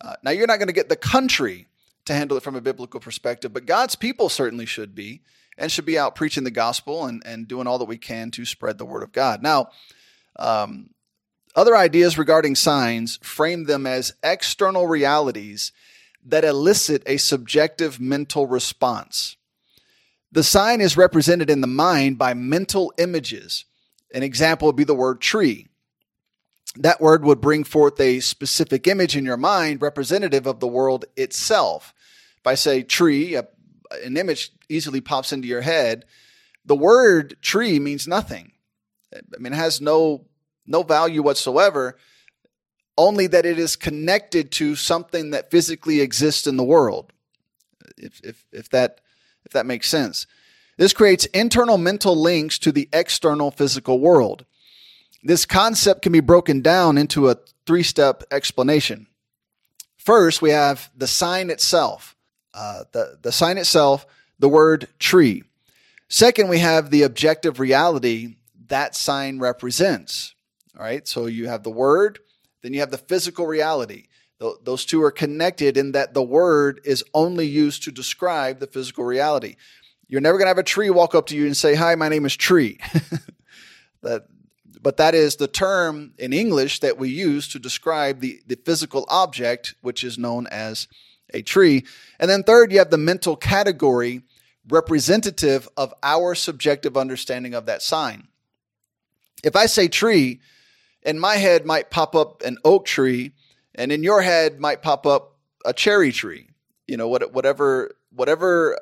Uh, 0.00 0.14
now, 0.22 0.30
you're 0.30 0.46
not 0.46 0.56
going 0.56 0.68
to 0.68 0.74
get 0.74 0.88
the 0.88 0.96
country 0.96 1.66
to 2.06 2.14
handle 2.14 2.36
it 2.38 2.42
from 2.42 2.56
a 2.56 2.60
biblical 2.60 2.98
perspective, 2.98 3.52
but 3.52 3.66
God's 3.66 3.94
people 3.94 4.30
certainly 4.30 4.64
should 4.64 4.94
be 4.94 5.20
and 5.60 5.70
should 5.70 5.84
be 5.84 5.98
out 5.98 6.16
preaching 6.16 6.42
the 6.42 6.50
gospel 6.50 7.04
and, 7.04 7.22
and 7.24 7.46
doing 7.46 7.66
all 7.66 7.78
that 7.78 7.84
we 7.84 7.98
can 7.98 8.30
to 8.32 8.44
spread 8.46 8.78
the 8.78 8.86
word 8.86 9.02
of 9.02 9.12
God. 9.12 9.42
Now, 9.42 9.68
um, 10.36 10.90
other 11.54 11.76
ideas 11.76 12.16
regarding 12.16 12.56
signs 12.56 13.18
frame 13.22 13.64
them 13.64 13.86
as 13.86 14.14
external 14.22 14.86
realities 14.86 15.72
that 16.24 16.44
elicit 16.44 17.02
a 17.06 17.18
subjective 17.18 18.00
mental 18.00 18.46
response. 18.46 19.36
The 20.32 20.42
sign 20.42 20.80
is 20.80 20.96
represented 20.96 21.50
in 21.50 21.60
the 21.60 21.66
mind 21.66 22.16
by 22.16 22.34
mental 22.34 22.92
images. 22.98 23.66
An 24.14 24.22
example 24.22 24.66
would 24.66 24.76
be 24.76 24.84
the 24.84 24.94
word 24.94 25.20
tree. 25.20 25.66
That 26.76 27.00
word 27.00 27.24
would 27.24 27.40
bring 27.40 27.64
forth 27.64 28.00
a 28.00 28.20
specific 28.20 28.86
image 28.86 29.16
in 29.16 29.24
your 29.24 29.36
mind 29.36 29.82
representative 29.82 30.46
of 30.46 30.60
the 30.60 30.68
world 30.68 31.04
itself. 31.16 31.92
If 32.38 32.46
I 32.46 32.54
say 32.54 32.82
tree, 32.82 33.34
a, 33.34 33.48
an 34.04 34.16
image 34.16 34.52
easily 34.68 35.00
pops 35.00 35.32
into 35.32 35.48
your 35.48 35.62
head. 35.62 36.04
The 36.64 36.76
word 36.76 37.36
tree 37.40 37.78
means 37.78 38.06
nothing. 38.06 38.52
I 39.14 39.38
mean, 39.38 39.52
it 39.52 39.56
has 39.56 39.80
no 39.80 40.26
no 40.66 40.82
value 40.82 41.22
whatsoever 41.22 41.96
only 43.00 43.26
that 43.26 43.46
it 43.46 43.58
is 43.58 43.76
connected 43.76 44.50
to 44.52 44.76
something 44.76 45.30
that 45.30 45.50
physically 45.50 46.00
exists 46.02 46.46
in 46.46 46.58
the 46.58 46.64
world. 46.64 47.12
If, 47.96 48.20
if, 48.22 48.44
if, 48.52 48.68
that, 48.70 49.00
if 49.44 49.52
that 49.52 49.64
makes 49.64 49.88
sense. 49.88 50.26
This 50.76 50.92
creates 50.92 51.24
internal 51.26 51.78
mental 51.78 52.14
links 52.14 52.58
to 52.60 52.72
the 52.72 52.88
external 52.92 53.50
physical 53.50 54.00
world. 54.00 54.44
This 55.22 55.46
concept 55.46 56.02
can 56.02 56.12
be 56.12 56.20
broken 56.20 56.60
down 56.60 56.98
into 56.98 57.30
a 57.30 57.36
three 57.66 57.82
step 57.82 58.22
explanation. 58.30 59.06
First, 59.96 60.40
we 60.40 60.50
have 60.50 60.90
the 60.96 61.06
sign 61.06 61.50
itself. 61.50 62.16
Uh, 62.52 62.84
the, 62.92 63.18
the 63.22 63.32
sign 63.32 63.58
itself, 63.58 64.06
the 64.38 64.48
word 64.48 64.88
tree. 64.98 65.44
Second, 66.08 66.48
we 66.48 66.58
have 66.58 66.90
the 66.90 67.02
objective 67.02 67.60
reality 67.60 68.36
that 68.68 68.96
sign 68.96 69.38
represents. 69.38 70.34
All 70.76 70.84
right, 70.84 71.06
so 71.06 71.26
you 71.26 71.48
have 71.48 71.62
the 71.62 71.70
word, 71.70 72.18
then 72.62 72.72
you 72.72 72.80
have 72.80 72.90
the 72.90 72.98
physical 72.98 73.46
reality. 73.46 74.06
Those 74.62 74.86
two 74.86 75.02
are 75.02 75.10
connected 75.10 75.76
in 75.76 75.92
that 75.92 76.14
the 76.14 76.22
word 76.22 76.80
is 76.84 77.04
only 77.12 77.46
used 77.46 77.82
to 77.82 77.92
describe 77.92 78.58
the 78.58 78.66
physical 78.66 79.04
reality. 79.04 79.56
You're 80.08 80.22
never 80.22 80.38
going 80.38 80.46
to 80.46 80.50
have 80.50 80.58
a 80.58 80.62
tree 80.62 80.88
walk 80.88 81.14
up 81.14 81.26
to 81.26 81.36
you 81.36 81.44
and 81.44 81.56
say, 81.56 81.74
Hi, 81.74 81.94
my 81.94 82.08
name 82.08 82.24
is 82.24 82.34
Tree. 82.34 82.78
that, 84.02 84.26
but 84.80 84.96
that 84.96 85.14
is 85.14 85.36
the 85.36 85.46
term 85.46 86.14
in 86.18 86.32
English 86.32 86.80
that 86.80 86.96
we 86.96 87.10
use 87.10 87.48
to 87.48 87.58
describe 87.58 88.20
the, 88.20 88.40
the 88.46 88.56
physical 88.56 89.04
object, 89.08 89.74
which 89.82 90.02
is 90.02 90.16
known 90.16 90.46
as 90.46 90.88
a 91.32 91.42
tree. 91.42 91.84
And 92.18 92.30
then, 92.30 92.42
third, 92.42 92.72
you 92.72 92.78
have 92.78 92.90
the 92.90 92.98
mental 92.98 93.36
category 93.36 94.22
representative 94.68 95.68
of 95.76 95.94
our 96.02 96.34
subjective 96.34 96.96
understanding 96.96 97.54
of 97.54 97.66
that 97.66 97.82
sign. 97.82 98.28
If 99.42 99.56
I 99.56 99.66
say 99.66 99.88
tree, 99.88 100.40
in 101.02 101.18
my 101.18 101.36
head 101.36 101.64
might 101.64 101.90
pop 101.90 102.14
up 102.14 102.42
an 102.42 102.58
oak 102.64 102.84
tree, 102.84 103.32
and 103.74 103.90
in 103.90 104.02
your 104.02 104.22
head 104.22 104.60
might 104.60 104.82
pop 104.82 105.06
up 105.06 105.38
a 105.64 105.72
cherry 105.72 106.12
tree. 106.12 106.48
You 106.86 106.96
know, 106.96 107.08
whatever, 107.08 107.94
whatever, 108.10 108.78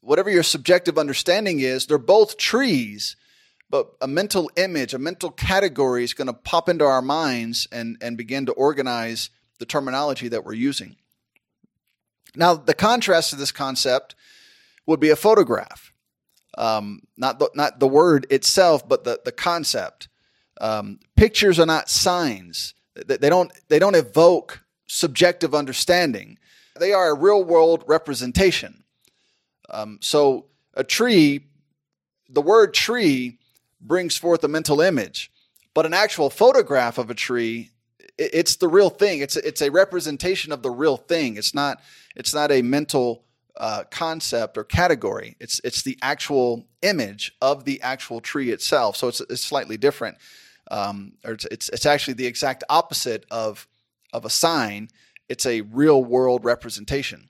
whatever 0.00 0.30
your 0.30 0.42
subjective 0.42 0.98
understanding 0.98 1.60
is, 1.60 1.86
they're 1.86 1.98
both 1.98 2.36
trees, 2.36 3.16
but 3.70 3.88
a 4.00 4.08
mental 4.08 4.50
image, 4.56 4.94
a 4.94 4.98
mental 4.98 5.30
category 5.30 6.04
is 6.04 6.14
going 6.14 6.26
to 6.26 6.32
pop 6.32 6.68
into 6.68 6.84
our 6.84 7.02
minds 7.02 7.66
and 7.72 7.96
and 8.00 8.16
begin 8.16 8.46
to 8.46 8.52
organize 8.52 9.30
the 9.58 9.66
terminology 9.66 10.28
that 10.28 10.44
we're 10.44 10.52
using. 10.52 10.96
Now, 12.36 12.54
the 12.54 12.74
contrast 12.74 13.30
to 13.30 13.36
this 13.36 13.52
concept 13.52 14.14
would 14.86 15.00
be 15.00 15.10
a 15.10 15.16
photograph. 15.16 15.92
Um, 16.58 17.02
not 17.16 17.38
the, 17.38 17.50
not 17.54 17.80
the 17.80 17.88
word 17.88 18.26
itself, 18.30 18.88
but 18.88 19.04
the, 19.04 19.20
the 19.24 19.32
concept. 19.32 20.08
Um, 20.60 21.00
pictures 21.16 21.58
are 21.58 21.66
not 21.66 21.90
signs. 21.90 22.74
They 22.94 23.28
don't, 23.28 23.52
they 23.68 23.78
don't 23.78 23.94
evoke 23.94 24.62
subjective 24.86 25.54
understanding. 25.54 26.38
They 26.78 26.92
are 26.92 27.10
a 27.10 27.14
real 27.14 27.44
world 27.44 27.84
representation. 27.86 28.84
Um, 29.68 29.98
so 30.00 30.46
a 30.74 30.84
tree, 30.84 31.46
the 32.28 32.40
word 32.40 32.72
tree 32.72 33.38
brings 33.80 34.16
forth 34.16 34.42
a 34.44 34.48
mental 34.48 34.80
image, 34.80 35.30
but 35.74 35.84
an 35.84 35.92
actual 35.92 36.30
photograph 36.30 36.96
of 36.96 37.10
a 37.10 37.14
tree, 37.14 37.70
it's 38.18 38.56
the 38.56 38.68
real 38.68 38.90
thing. 38.90 39.20
It's 39.20 39.36
it's 39.36 39.62
a 39.62 39.70
representation 39.70 40.52
of 40.52 40.62
the 40.62 40.70
real 40.70 40.96
thing. 40.96 41.36
It's 41.36 41.54
not 41.54 41.80
it's 42.14 42.34
not 42.34 42.50
a 42.50 42.62
mental 42.62 43.24
uh, 43.56 43.84
concept 43.90 44.56
or 44.58 44.64
category. 44.64 45.36
It's 45.40 45.60
it's 45.64 45.82
the 45.82 45.98
actual 46.02 46.66
image 46.82 47.32
of 47.40 47.64
the 47.64 47.80
actual 47.82 48.20
tree 48.20 48.50
itself. 48.50 48.96
So 48.96 49.08
it's 49.08 49.20
it's 49.20 49.42
slightly 49.42 49.76
different, 49.76 50.16
um, 50.70 51.12
or 51.24 51.32
it's, 51.32 51.44
it's 51.46 51.68
it's 51.70 51.86
actually 51.86 52.14
the 52.14 52.26
exact 52.26 52.64
opposite 52.68 53.24
of 53.30 53.66
of 54.12 54.24
a 54.24 54.30
sign. 54.30 54.88
It's 55.28 55.46
a 55.46 55.62
real 55.62 56.02
world 56.02 56.44
representation. 56.44 57.28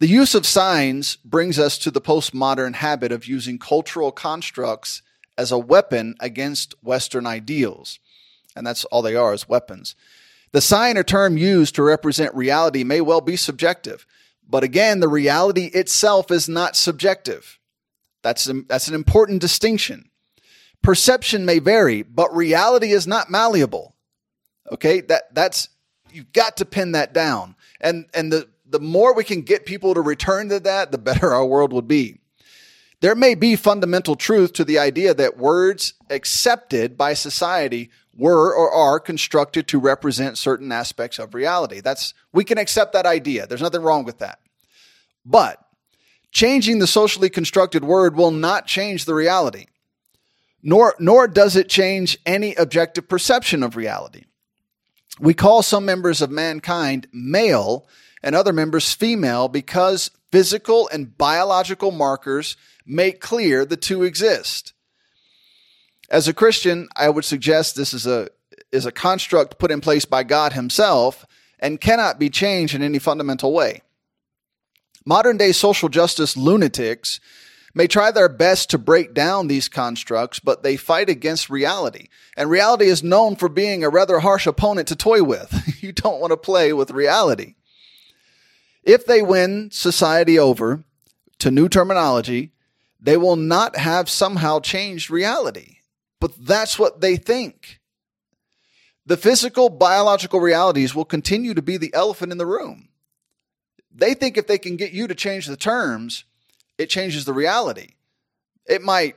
The 0.00 0.08
use 0.08 0.34
of 0.34 0.46
signs 0.46 1.16
brings 1.16 1.58
us 1.58 1.76
to 1.78 1.90
the 1.90 2.00
postmodern 2.00 2.74
habit 2.76 3.12
of 3.12 3.26
using 3.26 3.58
cultural 3.58 4.12
constructs 4.12 5.02
as 5.36 5.52
a 5.52 5.58
weapon 5.58 6.14
against 6.20 6.74
Western 6.82 7.26
ideals. 7.26 7.98
And 8.56 8.66
that's 8.66 8.84
all 8.86 9.02
they 9.02 9.16
are 9.16 9.32
is 9.32 9.48
weapons. 9.48 9.94
The 10.52 10.60
sign 10.60 10.98
or 10.98 11.02
term 11.02 11.36
used 11.36 11.76
to 11.76 11.82
represent 11.82 12.34
reality 12.34 12.82
may 12.84 13.00
well 13.00 13.20
be 13.20 13.36
subjective. 13.36 14.06
But 14.48 14.64
again, 14.64 15.00
the 15.00 15.08
reality 15.08 15.66
itself 15.66 16.30
is 16.30 16.48
not 16.48 16.74
subjective. 16.74 17.58
That's, 18.22 18.48
a, 18.48 18.62
that's 18.68 18.88
an 18.88 18.94
important 18.94 19.40
distinction. 19.40 20.10
Perception 20.82 21.44
may 21.44 21.58
vary, 21.58 22.02
but 22.02 22.34
reality 22.34 22.90
is 22.90 23.06
not 23.06 23.30
malleable. 23.30 23.94
Okay, 24.72 25.00
that 25.02 25.34
that's 25.34 25.68
you've 26.12 26.32
got 26.32 26.58
to 26.58 26.64
pin 26.64 26.92
that 26.92 27.12
down. 27.12 27.56
And 27.80 28.06
and 28.14 28.32
the 28.32 28.48
the 28.66 28.80
more 28.80 29.14
we 29.14 29.24
can 29.24 29.42
get 29.42 29.66
people 29.66 29.94
to 29.94 30.00
return 30.00 30.48
to 30.50 30.60
that, 30.60 30.92
the 30.92 30.98
better 30.98 31.32
our 31.32 31.44
world 31.44 31.72
would 31.72 31.88
be. 31.88 32.19
There 33.00 33.14
may 33.14 33.34
be 33.34 33.56
fundamental 33.56 34.14
truth 34.14 34.52
to 34.54 34.64
the 34.64 34.78
idea 34.78 35.14
that 35.14 35.38
words 35.38 35.94
accepted 36.10 36.98
by 36.98 37.14
society 37.14 37.90
were 38.14 38.54
or 38.54 38.70
are 38.70 39.00
constructed 39.00 39.66
to 39.68 39.78
represent 39.78 40.36
certain 40.36 40.70
aspects 40.70 41.18
of 41.18 41.34
reality. 41.34 41.80
That's 41.80 42.12
we 42.32 42.44
can 42.44 42.58
accept 42.58 42.92
that 42.92 43.06
idea. 43.06 43.46
There's 43.46 43.62
nothing 43.62 43.82
wrong 43.82 44.04
with 44.04 44.18
that. 44.18 44.40
But 45.24 45.64
changing 46.30 46.78
the 46.78 46.86
socially 46.86 47.30
constructed 47.30 47.84
word 47.84 48.16
will 48.16 48.30
not 48.30 48.66
change 48.66 49.06
the 49.06 49.14
reality. 49.14 49.66
Nor 50.62 50.94
nor 50.98 51.26
does 51.26 51.56
it 51.56 51.70
change 51.70 52.18
any 52.26 52.54
objective 52.56 53.08
perception 53.08 53.62
of 53.62 53.76
reality. 53.76 54.24
We 55.18 55.32
call 55.32 55.62
some 55.62 55.86
members 55.86 56.20
of 56.20 56.30
mankind 56.30 57.06
male 57.12 57.88
and 58.22 58.34
other 58.34 58.52
members 58.52 58.92
female 58.92 59.48
because 59.48 60.10
physical 60.30 60.88
and 60.92 61.16
biological 61.16 61.90
markers 61.90 62.56
make 62.86 63.20
clear 63.20 63.64
the 63.64 63.76
two 63.76 64.02
exist. 64.02 64.72
As 66.10 66.26
a 66.26 66.34
Christian, 66.34 66.88
I 66.96 67.08
would 67.08 67.24
suggest 67.24 67.76
this 67.76 67.94
is 67.94 68.06
a 68.06 68.28
is 68.72 68.86
a 68.86 68.92
construct 68.92 69.58
put 69.58 69.70
in 69.70 69.80
place 69.80 70.04
by 70.04 70.22
God 70.22 70.52
himself 70.52 71.26
and 71.58 71.80
cannot 71.80 72.18
be 72.18 72.30
changed 72.30 72.74
in 72.74 72.82
any 72.82 72.98
fundamental 72.98 73.52
way. 73.52 73.82
Modern 75.04 75.36
day 75.36 75.52
social 75.52 75.88
justice 75.88 76.36
lunatics 76.36 77.20
may 77.74 77.86
try 77.86 78.10
their 78.10 78.28
best 78.28 78.70
to 78.70 78.78
break 78.78 79.14
down 79.14 79.46
these 79.46 79.68
constructs, 79.68 80.40
but 80.40 80.62
they 80.62 80.76
fight 80.76 81.08
against 81.08 81.50
reality. 81.50 82.08
And 82.36 82.50
reality 82.50 82.86
is 82.86 83.02
known 83.02 83.36
for 83.36 83.48
being 83.48 83.84
a 83.84 83.88
rather 83.88 84.18
harsh 84.20 84.46
opponent 84.46 84.88
to 84.88 84.96
toy 84.96 85.22
with. 85.22 85.78
you 85.82 85.92
don't 85.92 86.20
want 86.20 86.32
to 86.32 86.36
play 86.36 86.72
with 86.72 86.90
reality. 86.90 87.54
If 88.90 89.06
they 89.06 89.22
win 89.22 89.70
society 89.70 90.38
over 90.38 90.84
to 91.38 91.50
new 91.50 91.68
terminology, 91.68 92.52
they 93.00 93.16
will 93.16 93.36
not 93.36 93.76
have 93.76 94.08
somehow 94.10 94.60
changed 94.60 95.10
reality 95.10 95.76
but 96.20 96.32
that's 96.38 96.78
what 96.78 97.00
they 97.00 97.16
think. 97.16 97.80
The 99.06 99.16
physical, 99.16 99.70
biological 99.70 100.38
realities 100.38 100.94
will 100.94 101.06
continue 101.06 101.54
to 101.54 101.62
be 101.62 101.78
the 101.78 101.92
elephant 101.94 102.30
in 102.30 102.38
the 102.38 102.46
room. 102.46 102.88
They 103.92 104.14
think 104.14 104.36
if 104.36 104.46
they 104.46 104.58
can 104.58 104.76
get 104.76 104.92
you 104.92 105.08
to 105.08 105.14
change 105.14 105.46
the 105.46 105.56
terms, 105.56 106.24
it 106.78 106.90
changes 106.90 107.24
the 107.24 107.32
reality. 107.32 107.94
It 108.66 108.82
might 108.82 109.16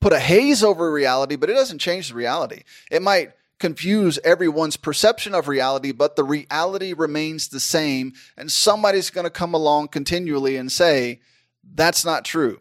put 0.00 0.12
a 0.12 0.18
haze 0.18 0.62
over 0.62 0.92
reality, 0.92 1.36
but 1.36 1.48
it 1.48 1.54
doesn't 1.54 1.78
change 1.78 2.08
the 2.08 2.14
reality. 2.14 2.64
It 2.90 3.00
might 3.00 3.32
confuse 3.60 4.18
everyone's 4.24 4.76
perception 4.76 5.34
of 5.34 5.46
reality, 5.46 5.92
but 5.92 6.16
the 6.16 6.24
reality 6.24 6.92
remains 6.92 7.48
the 7.48 7.60
same. 7.60 8.14
And 8.36 8.50
somebody's 8.50 9.10
going 9.10 9.24
to 9.24 9.30
come 9.30 9.54
along 9.54 9.88
continually 9.88 10.56
and 10.56 10.72
say, 10.72 11.20
that's 11.62 12.04
not 12.04 12.24
true. 12.24 12.58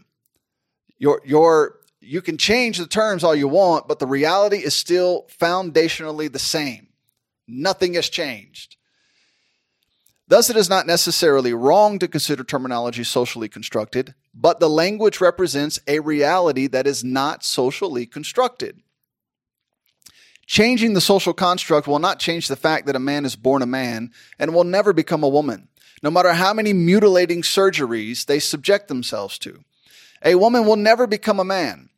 Your, 1.00 1.22
your 1.26 1.80
you 2.02 2.22
can 2.22 2.38
change 2.38 2.78
the 2.78 2.88
terms 2.88 3.24
all 3.24 3.36
you 3.36 3.48
want, 3.48 3.88
but 3.88 4.00
the 4.00 4.08
reality 4.08 4.58
is 4.58 4.76
still 4.76 5.28
foundationally 5.40 6.32
the 6.32 6.40
same. 6.40 6.90
Nothing 7.48 7.96
has 7.96 8.10
changed. 8.10 8.78
Thus, 10.28 10.50
it 10.50 10.56
is 10.56 10.70
not 10.70 10.86
necessarily 10.86 11.54
wrong 11.54 11.98
to 12.00 12.08
consider 12.08 12.44
terminology 12.44 13.04
socially 13.04 13.50
constructed, 13.50 14.14
but 14.34 14.60
the 14.60 14.70
language 14.70 15.20
represents 15.20 15.80
a 15.88 16.00
reality 16.00 16.68
that 16.68 16.86
is 16.86 17.04
not 17.04 17.44
socially 17.44 18.06
constructed. 18.06 18.82
Changing 20.50 20.94
the 20.94 21.00
social 21.00 21.36
construct 21.36 21.88
will 21.88 22.00
not 22.00 22.18
change 22.18 22.48
the 22.48 22.56
fact 22.56 22.88
that 22.88 22.96
a 22.96 23.00
man 23.00 23.24
is 23.24 23.36
born 23.36 23.62
a 23.62 23.68
man 23.68 24.12
and 24.40 24.52
will 24.52 24.64
never 24.64 24.94
become 24.94 25.22
a 25.22 25.30
woman, 25.30 25.68
no 26.02 26.10
matter 26.10 26.34
how 26.34 26.56
many 26.56 26.74
mutilating 26.74 27.44
surgeries 27.44 28.26
they 28.26 28.40
subject 28.40 28.88
themselves 28.88 29.38
to. 29.38 29.64
A 30.26 30.34
woman 30.34 30.66
will 30.66 30.76
never 30.76 31.06
become 31.06 31.40
a 31.40 31.46
man. 31.46 31.90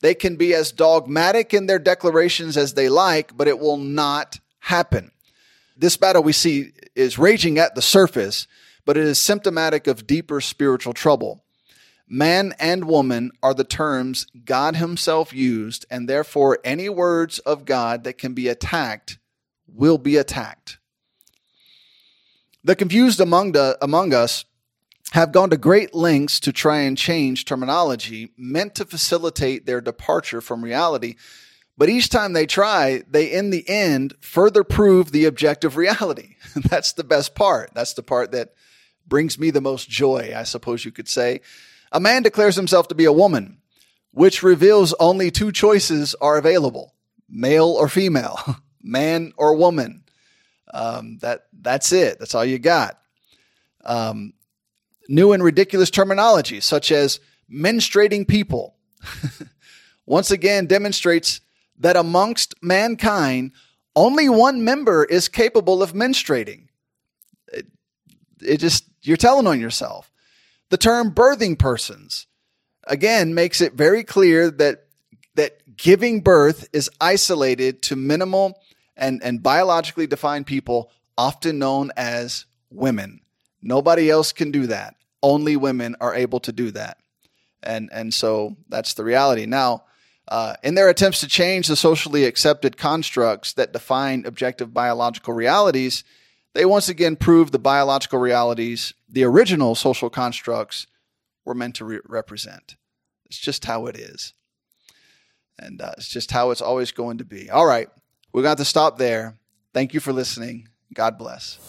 They 0.00 0.14
can 0.14 0.36
be 0.36 0.54
as 0.54 0.72
dogmatic 0.72 1.52
in 1.52 1.66
their 1.66 1.78
declarations 1.78 2.56
as 2.56 2.72
they 2.72 2.88
like, 2.88 3.36
but 3.36 3.46
it 3.46 3.58
will 3.58 3.76
not 3.76 4.40
happen. 4.60 5.10
This 5.76 5.98
battle 5.98 6.22
we 6.22 6.32
see 6.32 6.72
is 6.94 7.18
raging 7.18 7.58
at 7.58 7.74
the 7.74 7.82
surface, 7.82 8.46
but 8.86 8.96
it 8.96 9.04
is 9.04 9.18
symptomatic 9.18 9.86
of 9.86 10.06
deeper 10.06 10.40
spiritual 10.40 10.94
trouble. 10.94 11.44
Man 12.08 12.54
and 12.58 12.84
woman 12.84 13.32
are 13.42 13.52
the 13.52 13.64
terms 13.64 14.26
God 14.44 14.76
Himself 14.76 15.32
used, 15.32 15.84
and 15.90 16.08
therefore 16.08 16.58
any 16.64 16.88
words 16.88 17.38
of 17.40 17.64
God 17.64 18.04
that 18.04 18.18
can 18.18 18.32
be 18.32 18.48
attacked 18.48 19.18
will 19.66 19.98
be 19.98 20.16
attacked. 20.16 20.78
The 22.64 22.74
confused 22.74 23.20
among, 23.20 23.52
the, 23.52 23.78
among 23.82 24.14
us 24.14 24.44
have 25.12 25.32
gone 25.32 25.50
to 25.50 25.56
great 25.56 25.94
lengths 25.94 26.40
to 26.40 26.52
try 26.52 26.80
and 26.80 26.96
change 26.96 27.44
terminology 27.44 28.32
meant 28.36 28.74
to 28.74 28.84
facilitate 28.84 29.66
their 29.66 29.80
departure 29.80 30.40
from 30.40 30.62
reality. 30.62 31.16
But 31.76 31.88
each 31.88 32.08
time 32.08 32.32
they 32.32 32.46
try, 32.46 33.04
they 33.08 33.32
in 33.32 33.50
the 33.50 33.68
end 33.68 34.14
further 34.20 34.64
prove 34.64 35.12
the 35.12 35.26
objective 35.26 35.76
reality. 35.76 36.36
That's 36.56 36.92
the 36.92 37.04
best 37.04 37.34
part. 37.34 37.70
That's 37.74 37.94
the 37.94 38.02
part 38.02 38.32
that 38.32 38.54
brings 39.06 39.38
me 39.38 39.50
the 39.50 39.60
most 39.60 39.88
joy, 39.88 40.32
I 40.36 40.42
suppose 40.42 40.84
you 40.84 40.90
could 40.90 41.08
say. 41.08 41.40
A 41.92 42.00
man 42.00 42.22
declares 42.22 42.56
himself 42.56 42.88
to 42.88 42.94
be 42.94 43.04
a 43.04 43.12
woman, 43.12 43.58
which 44.12 44.42
reveals 44.42 44.94
only 45.00 45.30
two 45.30 45.52
choices 45.52 46.14
are 46.20 46.38
available 46.38 46.94
male 47.28 47.68
or 47.68 47.88
female, 47.88 48.38
man 48.82 49.32
or 49.36 49.54
woman. 49.54 50.02
Um, 50.72 51.18
that, 51.18 51.46
that's 51.52 51.92
it. 51.92 52.18
That's 52.18 52.34
all 52.34 52.44
you 52.44 52.58
got. 52.58 52.98
Um, 53.84 54.32
new 55.08 55.32
and 55.32 55.42
ridiculous 55.42 55.90
terminology, 55.90 56.60
such 56.60 56.92
as 56.92 57.20
menstruating 57.50 58.26
people, 58.26 58.76
once 60.06 60.30
again 60.30 60.66
demonstrates 60.66 61.40
that 61.78 61.96
amongst 61.96 62.54
mankind, 62.62 63.52
only 63.94 64.28
one 64.28 64.64
member 64.64 65.04
is 65.04 65.28
capable 65.28 65.82
of 65.82 65.92
menstruating. 65.92 66.68
It, 67.52 67.66
it 68.40 68.56
just, 68.58 68.84
you're 69.02 69.16
telling 69.16 69.46
on 69.46 69.60
yourself. 69.60 70.10
The 70.70 70.76
term 70.76 71.12
birthing 71.12 71.58
persons, 71.58 72.26
again, 72.84 73.34
makes 73.34 73.60
it 73.60 73.74
very 73.74 74.04
clear 74.04 74.50
that, 74.50 74.86
that 75.34 75.76
giving 75.76 76.20
birth 76.20 76.68
is 76.72 76.90
isolated 77.00 77.82
to 77.82 77.96
minimal 77.96 78.60
and, 78.96 79.22
and 79.22 79.42
biologically 79.42 80.06
defined 80.06 80.46
people, 80.46 80.90
often 81.16 81.58
known 81.58 81.90
as 81.96 82.44
women. 82.70 83.20
Nobody 83.62 84.10
else 84.10 84.32
can 84.32 84.50
do 84.50 84.66
that 84.66 84.96
only 85.22 85.56
women 85.56 85.96
are 86.00 86.14
able 86.14 86.40
to 86.40 86.52
do 86.52 86.70
that. 86.72 86.98
And, 87.62 87.90
and 87.92 88.12
so 88.14 88.56
that's 88.68 88.94
the 88.94 89.04
reality. 89.04 89.46
Now, 89.46 89.84
uh, 90.28 90.54
in 90.62 90.74
their 90.74 90.88
attempts 90.88 91.20
to 91.20 91.26
change 91.26 91.68
the 91.68 91.76
socially 91.76 92.24
accepted 92.24 92.76
constructs 92.76 93.54
that 93.54 93.72
define 93.72 94.26
objective 94.26 94.74
biological 94.74 95.34
realities, 95.34 96.04
they 96.58 96.64
once 96.64 96.88
again 96.88 97.14
prove 97.14 97.52
the 97.52 97.58
biological 97.60 98.18
realities 98.18 98.92
the 99.08 99.22
original 99.22 99.76
social 99.76 100.10
constructs 100.10 100.88
were 101.44 101.54
meant 101.54 101.76
to 101.76 101.84
re- 101.84 102.00
represent. 102.04 102.74
It's 103.26 103.38
just 103.38 103.66
how 103.66 103.86
it 103.86 103.96
is. 103.96 104.32
And 105.56 105.80
uh, 105.80 105.92
it's 105.96 106.08
just 106.08 106.32
how 106.32 106.50
it's 106.50 106.60
always 106.60 106.90
going 106.90 107.18
to 107.18 107.24
be. 107.24 107.48
All 107.48 107.64
right, 107.64 107.86
we're 108.32 108.42
going 108.42 108.56
to 108.56 108.64
stop 108.64 108.98
there. 108.98 109.36
Thank 109.72 109.94
you 109.94 110.00
for 110.00 110.12
listening. 110.12 110.66
God 110.92 111.16
bless. 111.16 111.60